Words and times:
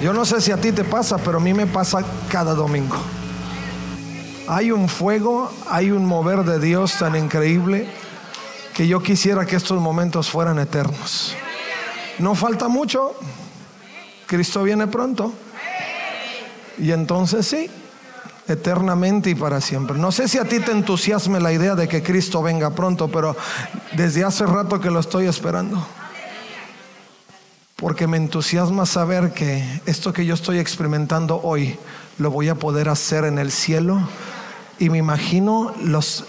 Yo 0.00 0.14
no 0.14 0.24
sé 0.24 0.40
si 0.40 0.50
a 0.50 0.56
ti 0.56 0.72
te 0.72 0.82
pasa, 0.82 1.18
pero 1.18 1.36
a 1.36 1.40
mí 1.40 1.52
me 1.52 1.66
pasa 1.66 2.02
cada 2.30 2.54
domingo. 2.54 2.96
Hay 4.48 4.72
un 4.72 4.88
fuego, 4.88 5.52
hay 5.68 5.90
un 5.90 6.06
mover 6.06 6.44
de 6.44 6.58
Dios 6.58 6.94
tan 6.98 7.16
increíble 7.16 7.86
que 8.74 8.88
yo 8.88 9.02
quisiera 9.02 9.44
que 9.44 9.56
estos 9.56 9.78
momentos 9.78 10.30
fueran 10.30 10.58
eternos. 10.58 11.34
No 12.18 12.34
falta 12.34 12.68
mucho. 12.68 13.14
Cristo 14.26 14.62
viene 14.62 14.86
pronto. 14.86 15.34
Y 16.78 16.92
entonces 16.92 17.46
sí, 17.46 17.68
eternamente 18.48 19.28
y 19.28 19.34
para 19.34 19.60
siempre. 19.60 19.98
No 19.98 20.12
sé 20.12 20.28
si 20.28 20.38
a 20.38 20.46
ti 20.46 20.60
te 20.60 20.72
entusiasme 20.72 21.40
la 21.40 21.52
idea 21.52 21.74
de 21.74 21.88
que 21.88 22.02
Cristo 22.02 22.42
venga 22.42 22.70
pronto, 22.70 23.08
pero 23.08 23.36
desde 23.92 24.24
hace 24.24 24.46
rato 24.46 24.80
que 24.80 24.90
lo 24.90 25.00
estoy 25.00 25.26
esperando 25.26 25.86
porque 27.80 28.06
me 28.06 28.18
entusiasma 28.18 28.84
saber 28.84 29.32
que 29.32 29.64
esto 29.86 30.12
que 30.12 30.26
yo 30.26 30.34
estoy 30.34 30.58
experimentando 30.58 31.40
hoy 31.42 31.78
lo 32.18 32.30
voy 32.30 32.50
a 32.50 32.54
poder 32.54 32.90
hacer 32.90 33.24
en 33.24 33.38
el 33.38 33.50
cielo 33.50 34.06
y 34.80 34.88
me 34.88 34.96
imagino 34.96 35.74
los, 35.84 36.24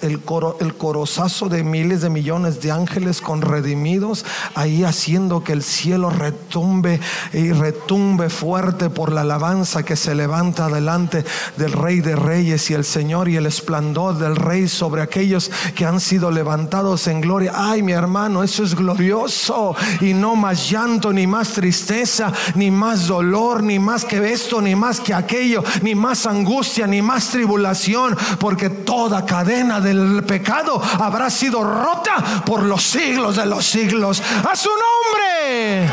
el, 0.00 0.20
coro, 0.20 0.56
el 0.60 0.74
corozazo 0.74 1.48
de 1.48 1.64
miles 1.64 2.02
de 2.02 2.08
millones 2.08 2.62
de 2.62 2.70
ángeles 2.70 3.20
con 3.20 3.42
redimidos 3.42 4.24
ahí 4.54 4.84
haciendo 4.84 5.42
que 5.42 5.52
el 5.52 5.64
cielo 5.64 6.10
retumbe 6.10 7.00
y 7.32 7.50
retumbe 7.50 8.30
fuerte 8.30 8.90
por 8.90 9.10
la 9.10 9.22
alabanza 9.22 9.82
que 9.82 9.96
se 9.96 10.14
levanta 10.14 10.68
delante 10.68 11.24
del 11.56 11.72
Rey 11.72 12.00
de 12.00 12.14
Reyes 12.14 12.70
y 12.70 12.74
el 12.74 12.84
Señor 12.84 13.28
y 13.28 13.36
el 13.36 13.46
esplendor 13.46 14.16
del 14.18 14.36
Rey 14.36 14.68
sobre 14.68 15.02
aquellos 15.02 15.50
que 15.74 15.84
han 15.84 15.98
sido 15.98 16.30
levantados 16.30 17.08
en 17.08 17.20
gloria. 17.20 17.54
Ay, 17.56 17.82
mi 17.82 17.90
hermano, 17.90 18.44
eso 18.44 18.62
es 18.62 18.76
glorioso 18.76 19.74
y 20.00 20.14
no 20.14 20.36
más 20.36 20.70
llanto, 20.70 21.12
ni 21.12 21.26
más 21.26 21.50
tristeza, 21.54 22.32
ni 22.54 22.70
más 22.70 23.08
dolor, 23.08 23.64
ni 23.64 23.80
más 23.80 24.04
que 24.04 24.32
esto, 24.32 24.62
ni 24.62 24.76
más 24.76 25.00
que 25.00 25.12
aquello, 25.12 25.64
ni 25.82 25.96
más 25.96 26.24
angustia, 26.26 26.86
ni 26.86 27.02
más 27.02 27.30
tribulación 27.30 27.95
porque 28.38 28.70
toda 28.70 29.24
cadena 29.24 29.80
del 29.80 30.24
pecado 30.24 30.80
habrá 31.00 31.30
sido 31.30 31.62
rota 31.62 32.42
por 32.44 32.62
los 32.62 32.82
siglos 32.82 33.36
de 33.36 33.46
los 33.46 33.64
siglos. 33.64 34.22
A 34.48 34.56
su 34.56 34.70
nombre. 34.70 35.90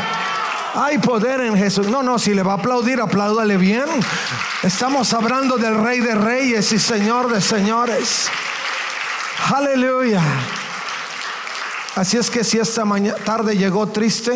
Hay 0.74 0.98
poder 0.98 1.40
en 1.40 1.56
Jesús. 1.56 1.86
No, 1.86 2.02
no, 2.02 2.18
si 2.18 2.34
le 2.34 2.42
va 2.42 2.52
a 2.52 2.56
aplaudir, 2.56 3.00
apláudale 3.00 3.56
bien. 3.56 3.84
Estamos 4.62 5.12
hablando 5.12 5.56
del 5.56 5.82
Rey 5.82 6.00
de 6.00 6.14
Reyes 6.14 6.72
y 6.72 6.78
Señor 6.78 7.32
de 7.32 7.40
Señores. 7.40 8.28
Aleluya. 9.54 10.22
Así 11.94 12.16
es 12.16 12.28
que 12.28 12.42
si 12.42 12.58
esta 12.58 12.84
mañana, 12.84 13.16
tarde 13.24 13.56
llegó 13.56 13.86
triste, 13.86 14.32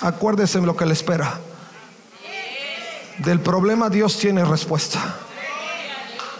acuérdese 0.00 0.58
lo 0.60 0.74
que 0.74 0.86
le 0.86 0.94
espera. 0.94 1.38
Del 3.18 3.40
problema 3.40 3.90
Dios 3.90 4.18
tiene 4.18 4.42
respuesta. 4.44 5.16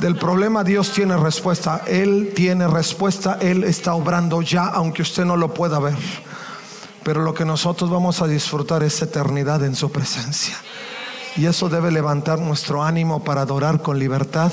Del 0.02 0.16
problema 0.16 0.64
Dios 0.64 0.90
tiene 0.90 1.16
respuesta. 1.16 1.82
Él 1.86 2.32
tiene 2.34 2.66
respuesta. 2.66 3.38
Él 3.40 3.62
está 3.62 3.94
obrando 3.94 4.42
ya, 4.42 4.66
aunque 4.66 5.02
usted 5.02 5.24
no 5.24 5.36
lo 5.36 5.54
pueda 5.54 5.78
ver. 5.78 5.96
Pero 7.04 7.22
lo 7.22 7.32
que 7.34 7.44
nosotros 7.44 7.88
vamos 7.88 8.20
a 8.20 8.26
disfrutar 8.26 8.82
es 8.82 9.00
eternidad 9.00 9.62
en 9.62 9.76
su 9.76 9.92
presencia. 9.92 10.56
Y 11.36 11.46
eso 11.46 11.68
debe 11.68 11.92
levantar 11.92 12.40
nuestro 12.40 12.82
ánimo 12.82 13.22
para 13.22 13.42
adorar 13.42 13.80
con 13.80 14.00
libertad 14.00 14.50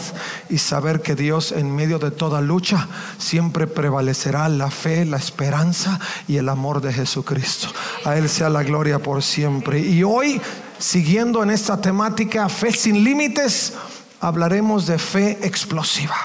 y 0.50 0.60
saber 0.60 1.02
que 1.02 1.16
Dios 1.16 1.52
en 1.52 1.76
medio 1.76 1.98
de 1.98 2.12
toda 2.12 2.42
lucha 2.42 2.88
siempre 3.18 3.66
prevalecerá 3.66 4.48
la 4.50 4.70
fe, 4.70 5.04
la 5.04 5.18
esperanza 5.18 6.00
y 6.28 6.38
el 6.38 6.48
amor 6.48 6.80
de 6.80 6.94
Jesucristo. 6.94 7.70
A 8.06 8.18
Él 8.18 8.30
sea 8.30 8.50
la 8.50 8.62
gloria 8.62 9.00
por 9.00 9.24
siempre. 9.24 9.80
Y 9.80 10.04
hoy, 10.04 10.40
siguiendo 10.78 11.42
en 11.42 11.50
esta 11.50 11.82
temática, 11.82 12.48
fe 12.50 12.72
sin 12.72 13.04
límites, 13.04 13.74
hablaremos 14.20 14.86
de 14.86 14.98
fe 14.98 15.40
explosiva. 15.44 16.16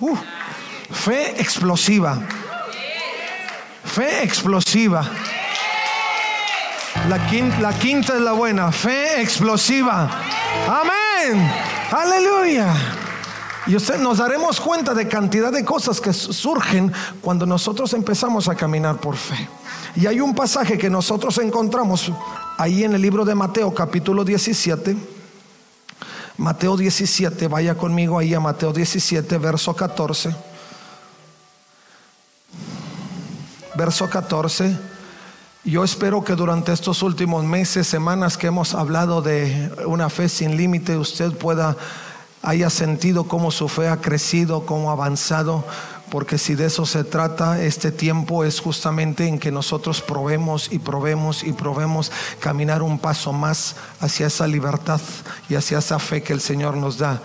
Uh, 0.00 0.16
fe 0.90 1.40
explosiva. 1.40 2.18
Fe 3.84 4.24
explosiva. 4.24 5.08
La 7.08 7.26
quinta, 7.26 7.60
la 7.60 7.72
quinta 7.78 8.14
es 8.14 8.20
la 8.20 8.32
buena. 8.32 8.72
Fe 8.72 9.20
explosiva. 9.20 10.10
Amén. 10.68 11.50
Aleluya. 11.90 12.74
Y 13.66 13.76
usted 13.76 13.98
nos 13.98 14.18
daremos 14.18 14.60
cuenta 14.60 14.92
de 14.92 15.06
cantidad 15.06 15.52
de 15.52 15.64
cosas 15.64 16.00
que 16.00 16.12
surgen 16.12 16.92
cuando 17.20 17.46
nosotros 17.46 17.92
empezamos 17.92 18.48
a 18.48 18.56
caminar 18.56 18.96
por 18.96 19.16
fe. 19.16 19.48
Y 19.94 20.06
hay 20.06 20.20
un 20.20 20.34
pasaje 20.34 20.78
que 20.78 20.90
nosotros 20.90 21.38
encontramos 21.38 22.10
ahí 22.58 22.82
en 22.82 22.94
el 22.94 23.02
libro 23.02 23.24
de 23.24 23.34
Mateo 23.34 23.72
capítulo 23.72 24.24
17 24.24 25.21
Mateo 26.38 26.76
17, 26.76 27.46
vaya 27.48 27.74
conmigo 27.74 28.18
ahí 28.18 28.32
a 28.32 28.40
Mateo 28.40 28.72
17, 28.72 29.36
verso 29.38 29.74
14. 29.74 30.34
Verso 33.74 34.08
14. 34.08 34.78
Yo 35.64 35.84
espero 35.84 36.24
que 36.24 36.34
durante 36.34 36.72
estos 36.72 37.02
últimos 37.02 37.44
meses, 37.44 37.86
semanas 37.86 38.36
que 38.36 38.46
hemos 38.48 38.74
hablado 38.74 39.22
de 39.22 39.70
una 39.86 40.08
fe 40.08 40.28
sin 40.28 40.56
límite, 40.56 40.96
usted 40.96 41.32
pueda, 41.32 41.76
haya 42.42 42.70
sentido 42.70 43.24
cómo 43.24 43.50
su 43.50 43.68
fe 43.68 43.88
ha 43.88 43.98
crecido, 43.98 44.64
cómo 44.66 44.90
ha 44.90 44.94
avanzado, 44.94 45.64
porque 46.12 46.36
si 46.36 46.54
de 46.54 46.66
eso 46.66 46.84
se 46.84 47.04
trata, 47.04 47.62
este 47.62 47.90
tiempo 47.90 48.44
es 48.44 48.60
justamente 48.60 49.26
en 49.26 49.38
que 49.38 49.50
nosotros 49.50 50.02
probemos 50.02 50.70
y 50.70 50.78
probemos 50.78 51.42
y 51.42 51.54
probemos 51.54 52.12
caminar 52.38 52.82
un 52.82 52.98
paso 52.98 53.32
más 53.32 53.76
hacia 53.98 54.26
esa 54.26 54.46
libertad 54.46 55.00
y 55.48 55.54
hacia 55.54 55.78
esa 55.78 55.98
fe 55.98 56.22
que 56.22 56.34
el 56.34 56.42
Señor 56.42 56.76
nos 56.76 56.98
da. 56.98 57.22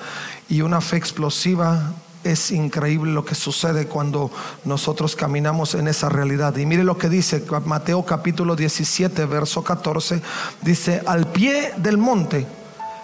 Y 0.48 0.62
una 0.62 0.80
fe 0.80 0.96
explosiva 0.96 1.96
es 2.24 2.50
increíble 2.52 3.12
lo 3.12 3.25
que 3.25 3.36
sucede 3.36 3.88
cuando 3.88 4.31
nosotros 4.64 5.18
caminamos 5.18 5.75
en 5.75 5.90
esa 5.90 6.08
realidad. 6.08 6.56
Y 6.56 6.66
mire 6.66 6.86
lo 6.86 6.98
que 6.98 7.09
dice 7.09 7.44
Mateo 7.66 8.06
capítulo 8.06 8.56
17, 8.56 9.25
verso 9.25 9.66
14. 9.66 10.22
Dice, 10.62 11.04
al 11.06 11.28
pie 11.28 11.74
del 11.75 11.98
monte 11.98 12.48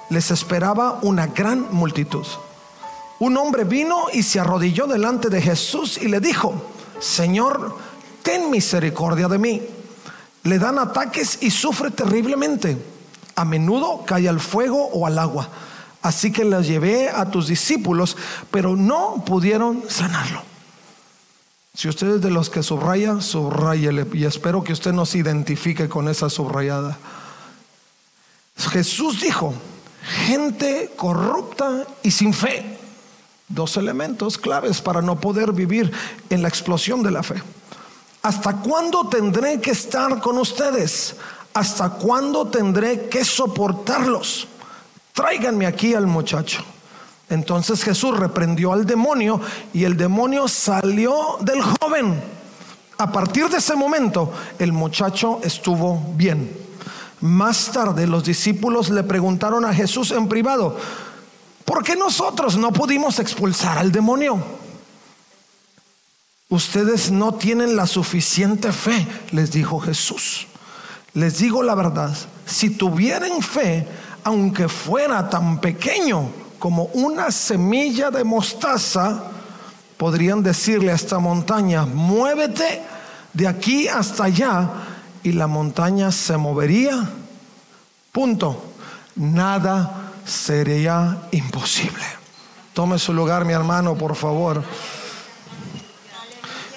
les 0.09 0.31
esperaba 0.31 0.99
una 1.01 1.27
gran 1.27 1.67
multitud 1.71 2.25
un 3.23 3.37
hombre 3.37 3.63
vino 3.63 4.07
y 4.11 4.21
se 4.23 4.39
arrodilló 4.39 4.85
delante 4.85 5.29
de 5.29 5.41
Jesús 5.41 5.97
y 6.01 6.07
le 6.07 6.19
dijo, 6.19 6.53
Señor, 6.99 7.77
ten 8.21 8.51
misericordia 8.51 9.27
de 9.27 9.37
mí. 9.37 9.61
Le 10.43 10.59
dan 10.59 10.77
ataques 10.77 11.39
y 11.41 11.49
sufre 11.49 11.89
terriblemente. 11.91 12.77
A 13.35 13.45
menudo 13.45 14.03
cae 14.05 14.27
al 14.27 14.41
fuego 14.41 14.89
o 14.91 15.07
al 15.07 15.17
agua. 15.17 15.49
Así 16.01 16.33
que 16.33 16.43
le 16.43 16.61
llevé 16.63 17.09
a 17.09 17.31
tus 17.31 17.47
discípulos, 17.47 18.17
pero 18.51 18.75
no 18.75 19.23
pudieron 19.25 19.83
sanarlo. 19.87 20.41
Si 21.73 21.87
usted 21.87 22.15
es 22.15 22.21
de 22.21 22.29
los 22.29 22.49
que 22.49 22.61
subraya, 22.61 23.21
subrayele. 23.21 24.05
Y 24.13 24.25
espero 24.25 24.63
que 24.63 24.73
usted 24.73 24.91
no 24.91 25.05
se 25.05 25.19
identifique 25.19 25.87
con 25.87 26.09
esa 26.09 26.29
subrayada. 26.29 26.97
Jesús 28.57 29.21
dijo, 29.21 29.53
gente 30.25 30.91
corrupta 30.97 31.85
y 32.03 32.11
sin 32.11 32.33
fe 32.33 32.82
Dos 33.53 33.77
elementos 33.77 34.39
claves 34.39 34.81
para 34.81 35.03
no 35.03 35.19
poder 35.19 35.51
vivir 35.51 35.91
en 36.31 36.41
la 36.41 36.47
explosión 36.47 37.03
de 37.03 37.11
la 37.11 37.21
fe. 37.21 37.35
¿Hasta 38.23 38.55
cuándo 38.55 39.07
tendré 39.09 39.61
que 39.61 39.69
estar 39.69 40.19
con 40.21 40.39
ustedes? 40.39 41.15
¿Hasta 41.53 41.91
cuándo 41.91 42.47
tendré 42.47 43.07
que 43.09 43.23
soportarlos? 43.23 44.47
Tráiganme 45.13 45.67
aquí 45.67 45.93
al 45.93 46.07
muchacho. 46.07 46.63
Entonces 47.29 47.83
Jesús 47.83 48.17
reprendió 48.17 48.73
al 48.73 48.87
demonio 48.87 49.39
y 49.71 49.83
el 49.83 49.95
demonio 49.97 50.47
salió 50.47 51.37
del 51.41 51.61
joven. 51.61 52.23
A 52.97 53.11
partir 53.11 53.49
de 53.49 53.57
ese 53.57 53.75
momento, 53.75 54.33
el 54.57 54.73
muchacho 54.73 55.41
estuvo 55.43 56.01
bien. 56.15 56.57
Más 57.21 57.71
tarde 57.71 58.07
los 58.07 58.23
discípulos 58.23 58.89
le 58.89 59.03
preguntaron 59.03 59.63
a 59.63 59.75
Jesús 59.75 60.09
en 60.09 60.27
privado, 60.27 60.75
¿Por 61.65 61.83
qué 61.83 61.95
nosotros 61.95 62.57
no 62.57 62.71
pudimos 62.71 63.19
expulsar 63.19 63.77
al 63.77 63.91
demonio? 63.91 64.43
Ustedes 66.49 67.09
no 67.09 67.33
tienen 67.33 67.75
la 67.75 67.87
suficiente 67.87 68.71
fe, 68.71 69.07
les 69.31 69.51
dijo 69.51 69.79
Jesús. 69.79 70.47
Les 71.13 71.37
digo 71.37 71.63
la 71.63 71.75
verdad, 71.75 72.15
si 72.45 72.71
tuvieran 72.71 73.41
fe, 73.41 73.87
aunque 74.23 74.67
fuera 74.67 75.29
tan 75.29 75.59
pequeño 75.59 76.29
como 76.59 76.85
una 76.93 77.31
semilla 77.31 78.09
de 78.11 78.23
mostaza, 78.23 79.23
podrían 79.97 80.43
decirle 80.43 80.91
a 80.91 80.95
esta 80.95 81.19
montaña, 81.19 81.85
muévete 81.85 82.81
de 83.33 83.47
aquí 83.47 83.87
hasta 83.87 84.25
allá, 84.25 84.69
y 85.23 85.31
la 85.31 85.47
montaña 85.47 86.11
se 86.11 86.35
movería. 86.37 87.09
Punto. 88.11 88.71
Nada 89.15 90.02
sería 90.25 91.27
imposible. 91.31 92.03
Tome 92.73 92.97
su 92.97 93.13
lugar, 93.13 93.45
mi 93.45 93.53
hermano, 93.53 93.95
por 93.95 94.15
favor. 94.15 94.63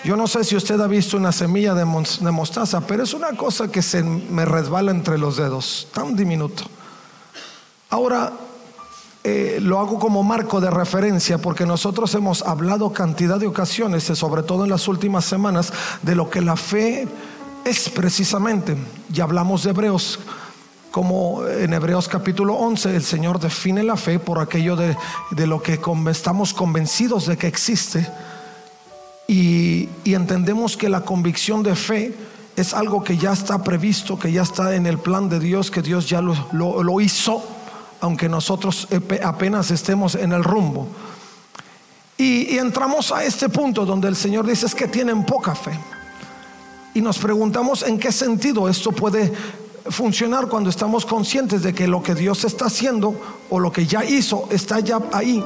Yo 0.04 0.14
no 0.14 0.28
sé 0.28 0.44
si 0.44 0.54
usted 0.54 0.80
ha 0.80 0.86
visto 0.86 1.16
una 1.16 1.32
semilla 1.32 1.74
de, 1.74 1.84
mostaza, 1.84 2.80
pero 2.82 3.02
es 3.02 3.12
una 3.12 3.36
cosa 3.36 3.72
que 3.72 3.82
se 3.82 4.04
me 4.04 4.44
resbala 4.44 4.92
entre 4.92 5.18
los 5.18 5.36
dedos, 5.36 5.88
tan 5.92 6.14
diminuto. 6.14 6.64
Ahora, 7.90 8.32
eh, 9.24 9.58
lo 9.60 9.80
hago 9.80 9.98
como 9.98 10.22
marco 10.22 10.60
de 10.60 10.70
referencia 10.70 11.38
porque 11.38 11.66
nosotros 11.66 12.14
hemos 12.14 12.42
hablado 12.42 12.92
cantidad 12.92 13.40
de 13.40 13.48
ocasiones, 13.48 14.08
eh, 14.08 14.14
sobre 14.14 14.44
todo 14.44 14.62
en 14.62 14.70
las 14.70 14.86
últimas 14.86 15.24
semanas, 15.24 15.72
de 16.02 16.14
lo 16.14 16.30
que 16.30 16.40
la 16.40 16.56
fe 16.56 17.08
es 17.64 17.88
precisamente. 17.88 18.76
Ya 19.08 19.24
hablamos 19.24 19.64
de 19.64 19.70
Hebreos 19.70 20.20
como 20.90 21.46
en 21.46 21.72
Hebreos 21.72 22.08
capítulo 22.08 22.54
11 22.54 22.96
el 22.96 23.02
Señor 23.02 23.38
define 23.38 23.82
la 23.82 23.96
fe 23.96 24.18
por 24.18 24.38
aquello 24.38 24.76
de, 24.76 24.96
lo 25.46 25.62
que 25.62 25.80
estamos 26.10 26.54
convencidos 26.54 27.26
de 27.26 27.36
que 27.36 27.46
existe 27.46 28.06
y, 29.28 29.88
entendemos 30.04 30.76
que 30.76 30.88
la 30.88 31.00
convicción 31.02 31.62
de 31.62 31.74
fe 31.74 32.14
es 32.56 32.72
algo 32.72 33.02
que 33.02 33.18
ya 33.18 33.32
está 33.32 33.62
previsto, 33.62 34.18
que 34.18 34.32
ya 34.32 34.42
está 34.42 34.74
en 34.74 34.86
el 34.86 34.98
plan 34.98 35.28
de 35.28 35.40
Dios, 35.40 35.70
que 35.70 35.82
Dios 35.82 36.08
ya 36.08 36.22
lo, 36.22 37.00
hizo, 37.00 37.44
aunque 38.00 38.28
nosotros 38.28 38.88
apenas 39.22 39.70
estemos 39.70 40.14
en 40.14 40.32
el 40.32 40.44
rumbo. 40.44 40.88
Y, 42.16 42.54
y, 42.54 42.58
entramos 42.58 43.12
a 43.12 43.24
este 43.24 43.48
punto 43.48 43.84
donde 43.84 44.08
el 44.08 44.16
Señor 44.16 44.46
dice 44.46 44.66
es 44.66 44.74
que 44.74 44.88
tienen 44.88 45.26
poca 45.26 45.54
fe. 45.54 45.78
Y 46.94 47.02
nos 47.02 47.18
preguntamos 47.18 47.82
en 47.82 47.98
qué 47.98 48.10
sentido 48.10 48.70
esto 48.70 48.90
puede 48.90 49.30
funcionar 49.90 50.48
cuando 50.48 50.70
estamos 50.70 51.06
conscientes 51.06 51.62
de 51.62 51.74
que 51.74 51.86
lo 51.86 52.02
que 52.02 52.14
Dios 52.14 52.44
está 52.44 52.66
haciendo 52.66 53.14
o 53.50 53.60
lo 53.60 53.72
que 53.72 53.86
ya 53.86 54.04
hizo 54.04 54.48
está 54.50 54.80
ya 54.80 55.00
ahí. 55.12 55.42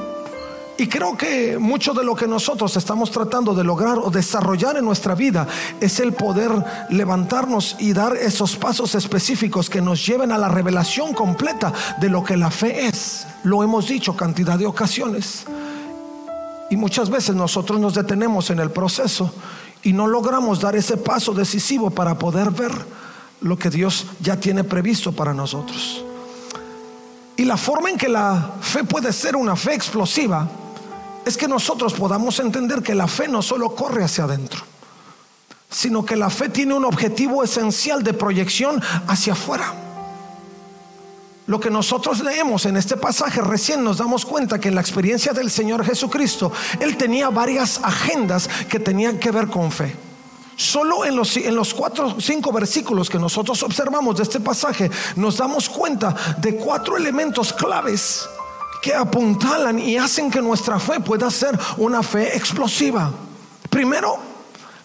Y 0.77 0.87
creo 0.87 1.15
que 1.15 1.59
mucho 1.59 1.93
de 1.93 2.03
lo 2.03 2.15
que 2.15 2.25
nosotros 2.25 2.75
estamos 2.75 3.11
tratando 3.11 3.53
de 3.53 3.63
lograr 3.63 3.99
o 3.99 4.09
desarrollar 4.09 4.77
en 4.77 4.85
nuestra 4.85 5.13
vida 5.13 5.47
es 5.79 5.99
el 5.99 6.13
poder 6.13 6.51
levantarnos 6.89 7.75
y 7.77 7.93
dar 7.93 8.15
esos 8.15 8.55
pasos 8.55 8.95
específicos 8.95 9.69
que 9.69 9.79
nos 9.79 10.03
lleven 10.03 10.31
a 10.31 10.39
la 10.39 10.49
revelación 10.49 11.13
completa 11.13 11.71
de 11.99 12.09
lo 12.09 12.23
que 12.23 12.35
la 12.35 12.49
fe 12.49 12.87
es. 12.87 13.27
Lo 13.43 13.61
hemos 13.61 13.87
dicho 13.87 14.15
cantidad 14.15 14.57
de 14.57 14.65
ocasiones. 14.65 15.45
Y 16.71 16.77
muchas 16.77 17.11
veces 17.11 17.35
nosotros 17.35 17.79
nos 17.79 17.93
detenemos 17.93 18.49
en 18.49 18.59
el 18.59 18.71
proceso 18.71 19.31
y 19.83 19.93
no 19.93 20.07
logramos 20.07 20.61
dar 20.61 20.75
ese 20.75 20.97
paso 20.97 21.33
decisivo 21.33 21.91
para 21.91 22.17
poder 22.17 22.49
ver 22.49 22.71
lo 23.41 23.57
que 23.57 23.69
Dios 23.69 24.05
ya 24.19 24.39
tiene 24.39 24.63
previsto 24.63 25.11
para 25.11 25.33
nosotros. 25.33 26.03
Y 27.37 27.45
la 27.45 27.57
forma 27.57 27.89
en 27.89 27.97
que 27.97 28.07
la 28.07 28.55
fe 28.61 28.83
puede 28.83 29.11
ser 29.11 29.35
una 29.35 29.55
fe 29.55 29.73
explosiva 29.73 30.47
es 31.25 31.37
que 31.37 31.47
nosotros 31.47 31.93
podamos 31.93 32.39
entender 32.39 32.81
que 32.81 32.95
la 32.95 33.07
fe 33.07 33.27
no 33.27 33.41
solo 33.41 33.75
corre 33.75 34.03
hacia 34.03 34.25
adentro, 34.25 34.61
sino 35.69 36.05
que 36.05 36.15
la 36.15 36.29
fe 36.29 36.49
tiene 36.49 36.73
un 36.73 36.85
objetivo 36.85 37.43
esencial 37.43 38.03
de 38.03 38.13
proyección 38.13 38.81
hacia 39.07 39.33
afuera. 39.33 39.73
Lo 41.47 41.59
que 41.59 41.71
nosotros 41.71 42.21
leemos 42.21 42.65
en 42.65 42.77
este 42.77 42.95
pasaje 42.95 43.41
recién 43.41 43.83
nos 43.83 43.97
damos 43.97 44.25
cuenta 44.25 44.59
que 44.59 44.69
en 44.69 44.75
la 44.75 44.81
experiencia 44.81 45.33
del 45.33 45.49
Señor 45.49 45.83
Jesucristo, 45.83 46.51
Él 46.79 46.95
tenía 46.95 47.29
varias 47.29 47.79
agendas 47.83 48.47
que 48.69 48.79
tenían 48.79 49.17
que 49.17 49.31
ver 49.31 49.47
con 49.47 49.71
fe. 49.71 49.95
Solo 50.61 51.03
en 51.05 51.15
los, 51.15 51.37
en 51.37 51.55
los 51.55 51.73
cuatro 51.73 52.13
o 52.15 52.21
cinco 52.21 52.51
versículos 52.51 53.09
que 53.09 53.17
nosotros 53.17 53.63
observamos 53.63 54.17
de 54.17 54.21
este 54.21 54.39
pasaje 54.39 54.91
nos 55.15 55.37
damos 55.37 55.67
cuenta 55.67 56.15
de 56.37 56.55
cuatro 56.55 56.97
elementos 56.97 57.51
claves 57.51 58.29
que 58.79 58.93
apuntalan 58.93 59.79
y 59.79 59.97
hacen 59.97 60.29
que 60.29 60.39
nuestra 60.39 60.79
fe 60.79 60.99
pueda 60.99 61.31
ser 61.31 61.57
una 61.77 62.03
fe 62.03 62.37
explosiva. 62.37 63.11
Primero, 63.71 64.19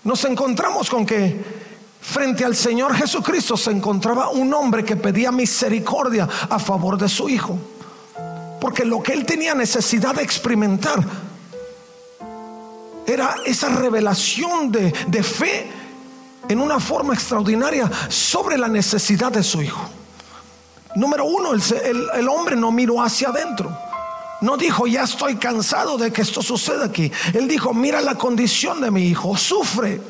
nos 0.04 0.24
encontramos 0.24 0.88
con 0.88 1.04
que 1.04 1.44
frente 2.00 2.46
al 2.46 2.56
Señor 2.56 2.94
Jesucristo 2.94 3.54
se 3.54 3.70
encontraba 3.70 4.30
un 4.30 4.54
hombre 4.54 4.82
que 4.82 4.96
pedía 4.96 5.30
misericordia 5.30 6.26
a 6.48 6.58
favor 6.58 6.96
de 6.96 7.10
su 7.10 7.28
hijo. 7.28 7.58
Porque 8.62 8.86
lo 8.86 9.02
que 9.02 9.12
él 9.12 9.26
tenía 9.26 9.54
necesidad 9.54 10.14
de 10.14 10.22
experimentar 10.22 11.25
era 13.06 13.36
esa 13.44 13.68
revelación 13.68 14.72
de, 14.72 15.22
fe 15.22 15.70
en 16.48 16.60
una 16.60 16.80
forma 16.80 17.14
extraordinaria 17.14 17.90
sobre 18.08 18.58
la 18.58 18.68
necesidad 18.68 19.32
de 19.32 19.42
su 19.42 19.62
hijo. 19.62 19.88
Número 20.96 21.24
uno, 21.24 21.50
el, 21.52 22.28
hombre 22.28 22.56
no 22.56 22.72
miró 22.72 23.02
hacia 23.02 23.28
adentro. 23.28 23.76
No 24.40 24.56
dijo, 24.56 24.86
ya 24.86 25.04
estoy 25.04 25.36
cansado 25.36 25.96
de 25.96 26.12
que 26.12 26.22
esto 26.22 26.42
suceda 26.42 26.86
aquí. 26.86 27.10
Él 27.32 27.48
dijo, 27.48 27.72
mira 27.72 28.00
la 28.00 28.16
condición 28.16 28.80
de 28.80 28.90
mi 28.90 29.02
hijo, 29.04 29.36
sufre. 29.36 30.00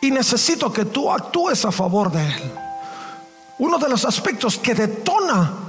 Y 0.00 0.10
necesito 0.10 0.72
que 0.72 0.84
tú 0.84 1.10
actúes 1.10 1.64
a 1.64 1.72
favor 1.72 2.10
de 2.12 2.24
él. 2.24 2.52
Uno 3.58 3.78
de 3.78 3.88
los 3.88 4.04
aspectos 4.04 4.56
que 4.56 4.74
detona 4.74 5.67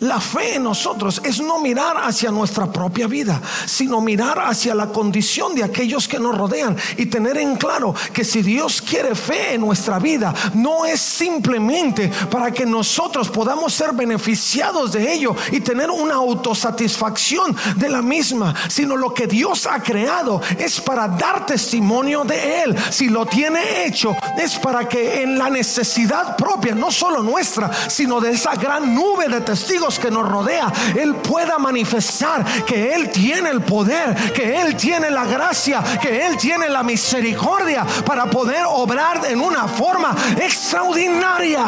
la 0.00 0.18
fe 0.18 0.54
en 0.56 0.64
nosotros 0.64 1.20
es 1.24 1.40
no 1.40 1.60
mirar 1.60 1.96
hacia 1.98 2.30
nuestra 2.30 2.72
propia 2.72 3.06
vida, 3.06 3.40
sino 3.66 4.00
mirar 4.00 4.38
hacia 4.38 4.74
la 4.74 4.86
condición 4.86 5.54
de 5.54 5.62
aquellos 5.62 6.08
que 6.08 6.18
nos 6.18 6.36
rodean 6.36 6.76
y 6.96 7.06
tener 7.06 7.36
en 7.36 7.56
claro 7.56 7.94
que 8.12 8.24
si 8.24 8.40
Dios 8.42 8.80
quiere 8.80 9.14
fe 9.14 9.54
en 9.54 9.60
nuestra 9.60 9.98
vida, 9.98 10.34
no 10.54 10.86
es 10.86 11.00
simplemente 11.00 12.10
para 12.30 12.50
que 12.50 12.64
nosotros 12.64 13.28
podamos 13.28 13.74
ser 13.74 13.92
beneficiados 13.92 14.92
de 14.92 15.12
ello 15.12 15.36
y 15.52 15.60
tener 15.60 15.90
una 15.90 16.14
autosatisfacción 16.14 17.54
de 17.76 17.88
la 17.90 18.00
misma, 18.00 18.54
sino 18.68 18.96
lo 18.96 19.12
que 19.12 19.26
Dios 19.26 19.66
ha 19.66 19.82
creado 19.82 20.40
es 20.58 20.80
para 20.80 21.08
dar 21.08 21.44
testimonio 21.44 22.24
de 22.24 22.62
Él. 22.62 22.76
Si 22.90 23.08
lo 23.08 23.26
tiene 23.26 23.84
hecho, 23.84 24.16
es 24.38 24.58
para 24.58 24.88
que 24.88 25.22
en 25.22 25.36
la 25.36 25.50
necesidad 25.50 26.36
propia, 26.36 26.74
no 26.74 26.90
solo 26.90 27.22
nuestra, 27.22 27.70
sino 27.90 28.18
de 28.18 28.30
esa 28.30 28.54
gran 28.54 28.94
nube 28.94 29.28
de 29.28 29.42
testigos, 29.42 29.89
que 29.98 30.10
nos 30.10 30.28
rodea, 30.28 30.72
Él 30.96 31.16
pueda 31.16 31.58
manifestar 31.58 32.44
que 32.64 32.94
Él 32.94 33.10
tiene 33.10 33.50
el 33.50 33.62
poder, 33.62 34.32
que 34.32 34.60
Él 34.60 34.76
tiene 34.76 35.10
la 35.10 35.24
gracia, 35.24 35.82
que 36.00 36.26
Él 36.26 36.36
tiene 36.36 36.68
la 36.68 36.82
misericordia 36.82 37.86
para 38.04 38.26
poder 38.26 38.64
obrar 38.66 39.24
en 39.26 39.40
una 39.40 39.66
forma 39.68 40.14
extraordinaria. 40.40 41.64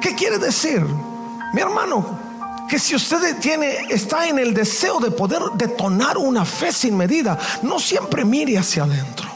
¿Qué 0.00 0.14
quiere 0.14 0.38
decir? 0.38 0.84
Mi 1.52 1.60
hermano, 1.60 2.18
que 2.68 2.78
si 2.78 2.94
usted 2.94 3.38
tiene, 3.38 3.86
está 3.88 4.28
en 4.28 4.38
el 4.38 4.52
deseo 4.52 5.00
de 5.00 5.10
poder 5.10 5.42
detonar 5.54 6.18
una 6.18 6.44
fe 6.44 6.72
sin 6.72 6.96
medida, 6.96 7.38
no 7.62 7.78
siempre 7.78 8.24
mire 8.24 8.58
hacia 8.58 8.84
adentro, 8.84 9.28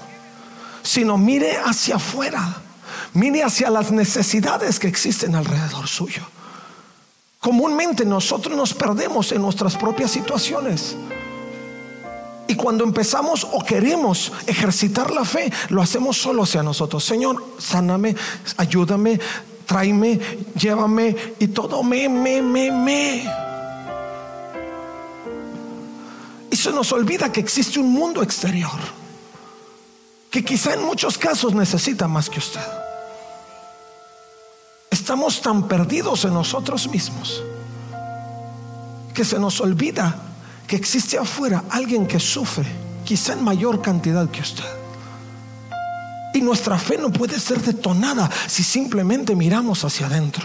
sino 0.83 1.17
mire 1.17 1.57
hacia 1.65 1.97
afuera. 1.97 2.63
Mire 3.15 3.43
hacia 3.43 3.71
las 3.71 3.91
necesidades 3.91 4.79
que 4.79 4.89
existen 4.89 5.35
alrededor 5.35 5.87
suyo. 5.87 6.23
Comúnmente 7.41 8.05
nosotros 8.05 8.57
nos 8.57 8.75
perdemos 8.75 9.33
en 9.33 9.43
nuestras 9.43 9.77
propias 9.77 10.11
situaciones. 10.11 10.97
Y 12.49 12.55
cuando 12.55 12.83
empezamos 12.83 13.47
o 13.53 13.63
queremos 13.63 14.33
ejercitar 14.47 15.11
la 15.11 15.25
fe, 15.25 15.53
lo 15.69 15.83
hacemos 15.83 16.17
solo 16.17 16.43
hacia 16.43 16.63
nosotros. 16.63 17.05
Señor, 17.05 17.45
sáname, 17.59 18.17
ayúdame, 18.57 19.21
tráeme, 19.67 20.19
llévame 20.55 21.15
y 21.39 21.49
todo 21.49 21.83
me, 21.83 22.09
me, 22.09 22.41
me, 22.43 22.71
me. 22.73 23.25
Y 26.51 26.57
se 26.57 26.73
nos 26.73 26.91
olvida 26.93 27.31
que 27.31 27.41
existe 27.41 27.79
un 27.79 27.93
mundo 27.93 28.23
exterior 28.23 28.99
que 30.31 30.45
quizá 30.45 30.75
en 30.75 30.83
muchos 30.83 31.17
casos 31.19 31.55
necesita 31.55 32.09
más 32.09 32.29
que 32.29 32.39
usted. 32.39 32.88
Estamos 35.09 35.41
tan 35.41 35.67
perdidos 35.67 36.27
en 36.27 36.35
nosotros 36.35 36.87
mismos 36.87 37.43
que 39.15 39.25
se 39.25 39.39
nos 39.39 39.59
olvida 39.59 40.15
que 40.67 40.77
existe 40.77 41.17
afuera 41.17 41.65
alguien 41.71 42.07
que 42.07 42.21
sufre, 42.21 42.67
quizá 43.07 43.33
en 43.33 43.43
mayor 43.43 43.81
cantidad 43.81 44.29
que 44.29 44.43
usted. 44.43 44.67
Y 46.35 46.43
nuestra 46.43 46.77
fe 46.77 46.99
no 46.99 47.11
puede 47.11 47.41
ser 47.41 47.63
detonada 47.63 48.29
si 48.49 48.63
simplemente 48.63 49.35
miramos 49.35 49.83
hacia 49.83 50.09
adentro. 50.09 50.45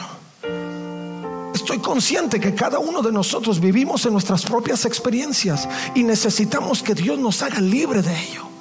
Estoy 1.53 1.79
consciente 1.79 2.39
que 2.39 2.55
cada 2.55 2.79
uno 2.79 3.01
de 3.01 3.11
nosotros 3.11 3.59
vivimos 3.59 4.05
en 4.05 4.13
nuestras 4.13 4.43
propias 4.43 4.85
experiencias 4.85 5.67
y 5.93 6.03
necesitamos 6.03 6.81
que 6.81 6.95
Dios 6.95 7.19
nos 7.19 7.41
haga 7.41 7.59
libre 7.59 8.01
de 8.01 8.17
ello. 8.17 8.52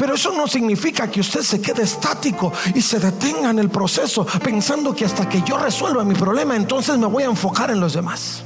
Pero 0.00 0.14
eso 0.14 0.32
no 0.32 0.48
significa 0.48 1.10
que 1.10 1.20
usted 1.20 1.42
se 1.42 1.60
quede 1.60 1.82
estático 1.82 2.50
y 2.74 2.80
se 2.80 2.98
detenga 2.98 3.50
en 3.50 3.58
el 3.58 3.68
proceso 3.68 4.26
pensando 4.42 4.94
que 4.94 5.04
hasta 5.04 5.28
que 5.28 5.42
yo 5.42 5.58
resuelva 5.58 6.04
mi 6.04 6.14
problema, 6.14 6.56
entonces 6.56 6.96
me 6.96 7.06
voy 7.06 7.24
a 7.24 7.26
enfocar 7.26 7.70
en 7.70 7.80
los 7.80 7.92
demás. 7.92 8.42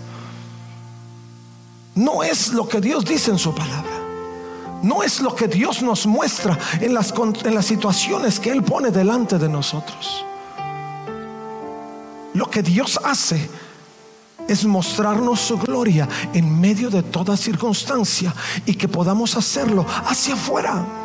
No 1.95 2.25
es 2.25 2.53
lo 2.53 2.67
que 2.67 2.81
Dios 2.81 3.05
dice 3.05 3.31
en 3.31 3.39
su 3.39 3.55
palabra. 3.55 3.93
No 4.83 5.05
es 5.05 5.21
lo 5.21 5.33
que 5.33 5.47
Dios 5.47 5.81
nos 5.81 6.07
muestra 6.07 6.59
en 6.81 6.93
las, 6.93 7.15
en 7.45 7.55
las 7.55 7.67
situaciones 7.67 8.41
que 8.41 8.51
Él 8.51 8.65
pone 8.65 8.91
delante 8.91 9.39
de 9.39 9.49
nosotros. 9.49 10.25
Lo 12.33 12.51
que 12.51 12.65
Dios 12.65 12.99
hace 13.05 13.49
es 14.49 14.65
mostrarnos 14.65 15.39
su 15.39 15.57
gloria 15.59 16.09
en 16.33 16.61
medio 16.61 16.91
de 16.91 17.05
toda 17.05 17.37
circunstancia 17.37 18.35
y 18.67 18.75
que 18.75 18.89
podamos 18.89 19.37
hacerlo 19.37 19.87
hacia 20.05 20.35
afuera 20.35 21.03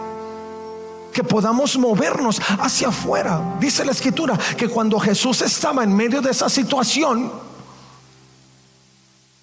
que 1.14 1.24
podamos 1.24 1.78
movernos 1.78 2.42
hacia 2.60 2.90
afuera. 2.90 3.58
Dice 3.60 3.86
la 3.86 3.92
escritura 3.92 4.38
que 4.58 4.68
cuando 4.68 5.00
Jesús 5.00 5.42
estaba 5.42 5.84
en 5.84 5.96
medio 5.96 6.22
de 6.22 6.32
esa 6.32 6.50
situación, 6.50 7.32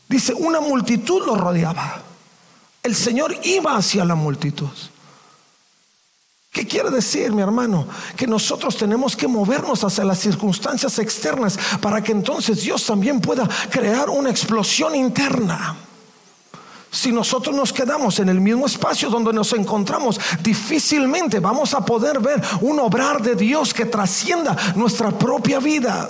dice, 0.08 0.34
una 0.34 0.60
multitud 0.60 1.24
lo 1.26 1.36
rodeaba. 1.36 2.02
El 2.82 2.94
Señor 2.94 3.34
iba 3.42 3.76
hacia 3.76 4.04
la 4.04 4.14
multitud. 4.14 4.70
¿Qué 6.56 6.66
quiere 6.66 6.88
decir, 6.90 7.32
mi 7.32 7.42
hermano? 7.42 7.86
Que 8.16 8.26
nosotros 8.26 8.78
tenemos 8.78 9.14
que 9.14 9.28
movernos 9.28 9.84
hacia 9.84 10.04
las 10.04 10.20
circunstancias 10.20 10.98
externas 10.98 11.58
para 11.82 12.02
que 12.02 12.12
entonces 12.12 12.62
Dios 12.62 12.86
también 12.86 13.20
pueda 13.20 13.46
crear 13.70 14.08
una 14.08 14.30
explosión 14.30 14.94
interna. 14.94 15.76
Si 16.96 17.12
nosotros 17.12 17.54
nos 17.54 17.74
quedamos 17.74 18.20
en 18.20 18.30
el 18.30 18.40
mismo 18.40 18.64
espacio 18.64 19.10
donde 19.10 19.30
nos 19.30 19.52
encontramos, 19.52 20.18
difícilmente 20.42 21.40
vamos 21.40 21.74
a 21.74 21.84
poder 21.84 22.20
ver 22.20 22.42
un 22.62 22.80
obrar 22.80 23.20
de 23.20 23.34
Dios 23.34 23.74
que 23.74 23.84
trascienda 23.84 24.56
nuestra 24.76 25.10
propia 25.10 25.58
vida. 25.58 26.08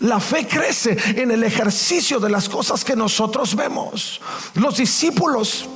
La 0.00 0.18
fe 0.18 0.48
crece 0.48 0.96
en 1.14 1.30
el 1.30 1.44
ejercicio 1.44 2.18
de 2.18 2.30
las 2.30 2.48
cosas 2.48 2.84
que 2.84 2.96
nosotros 2.96 3.54
vemos. 3.54 4.20
Los 4.54 4.78
discípulos 4.78 5.68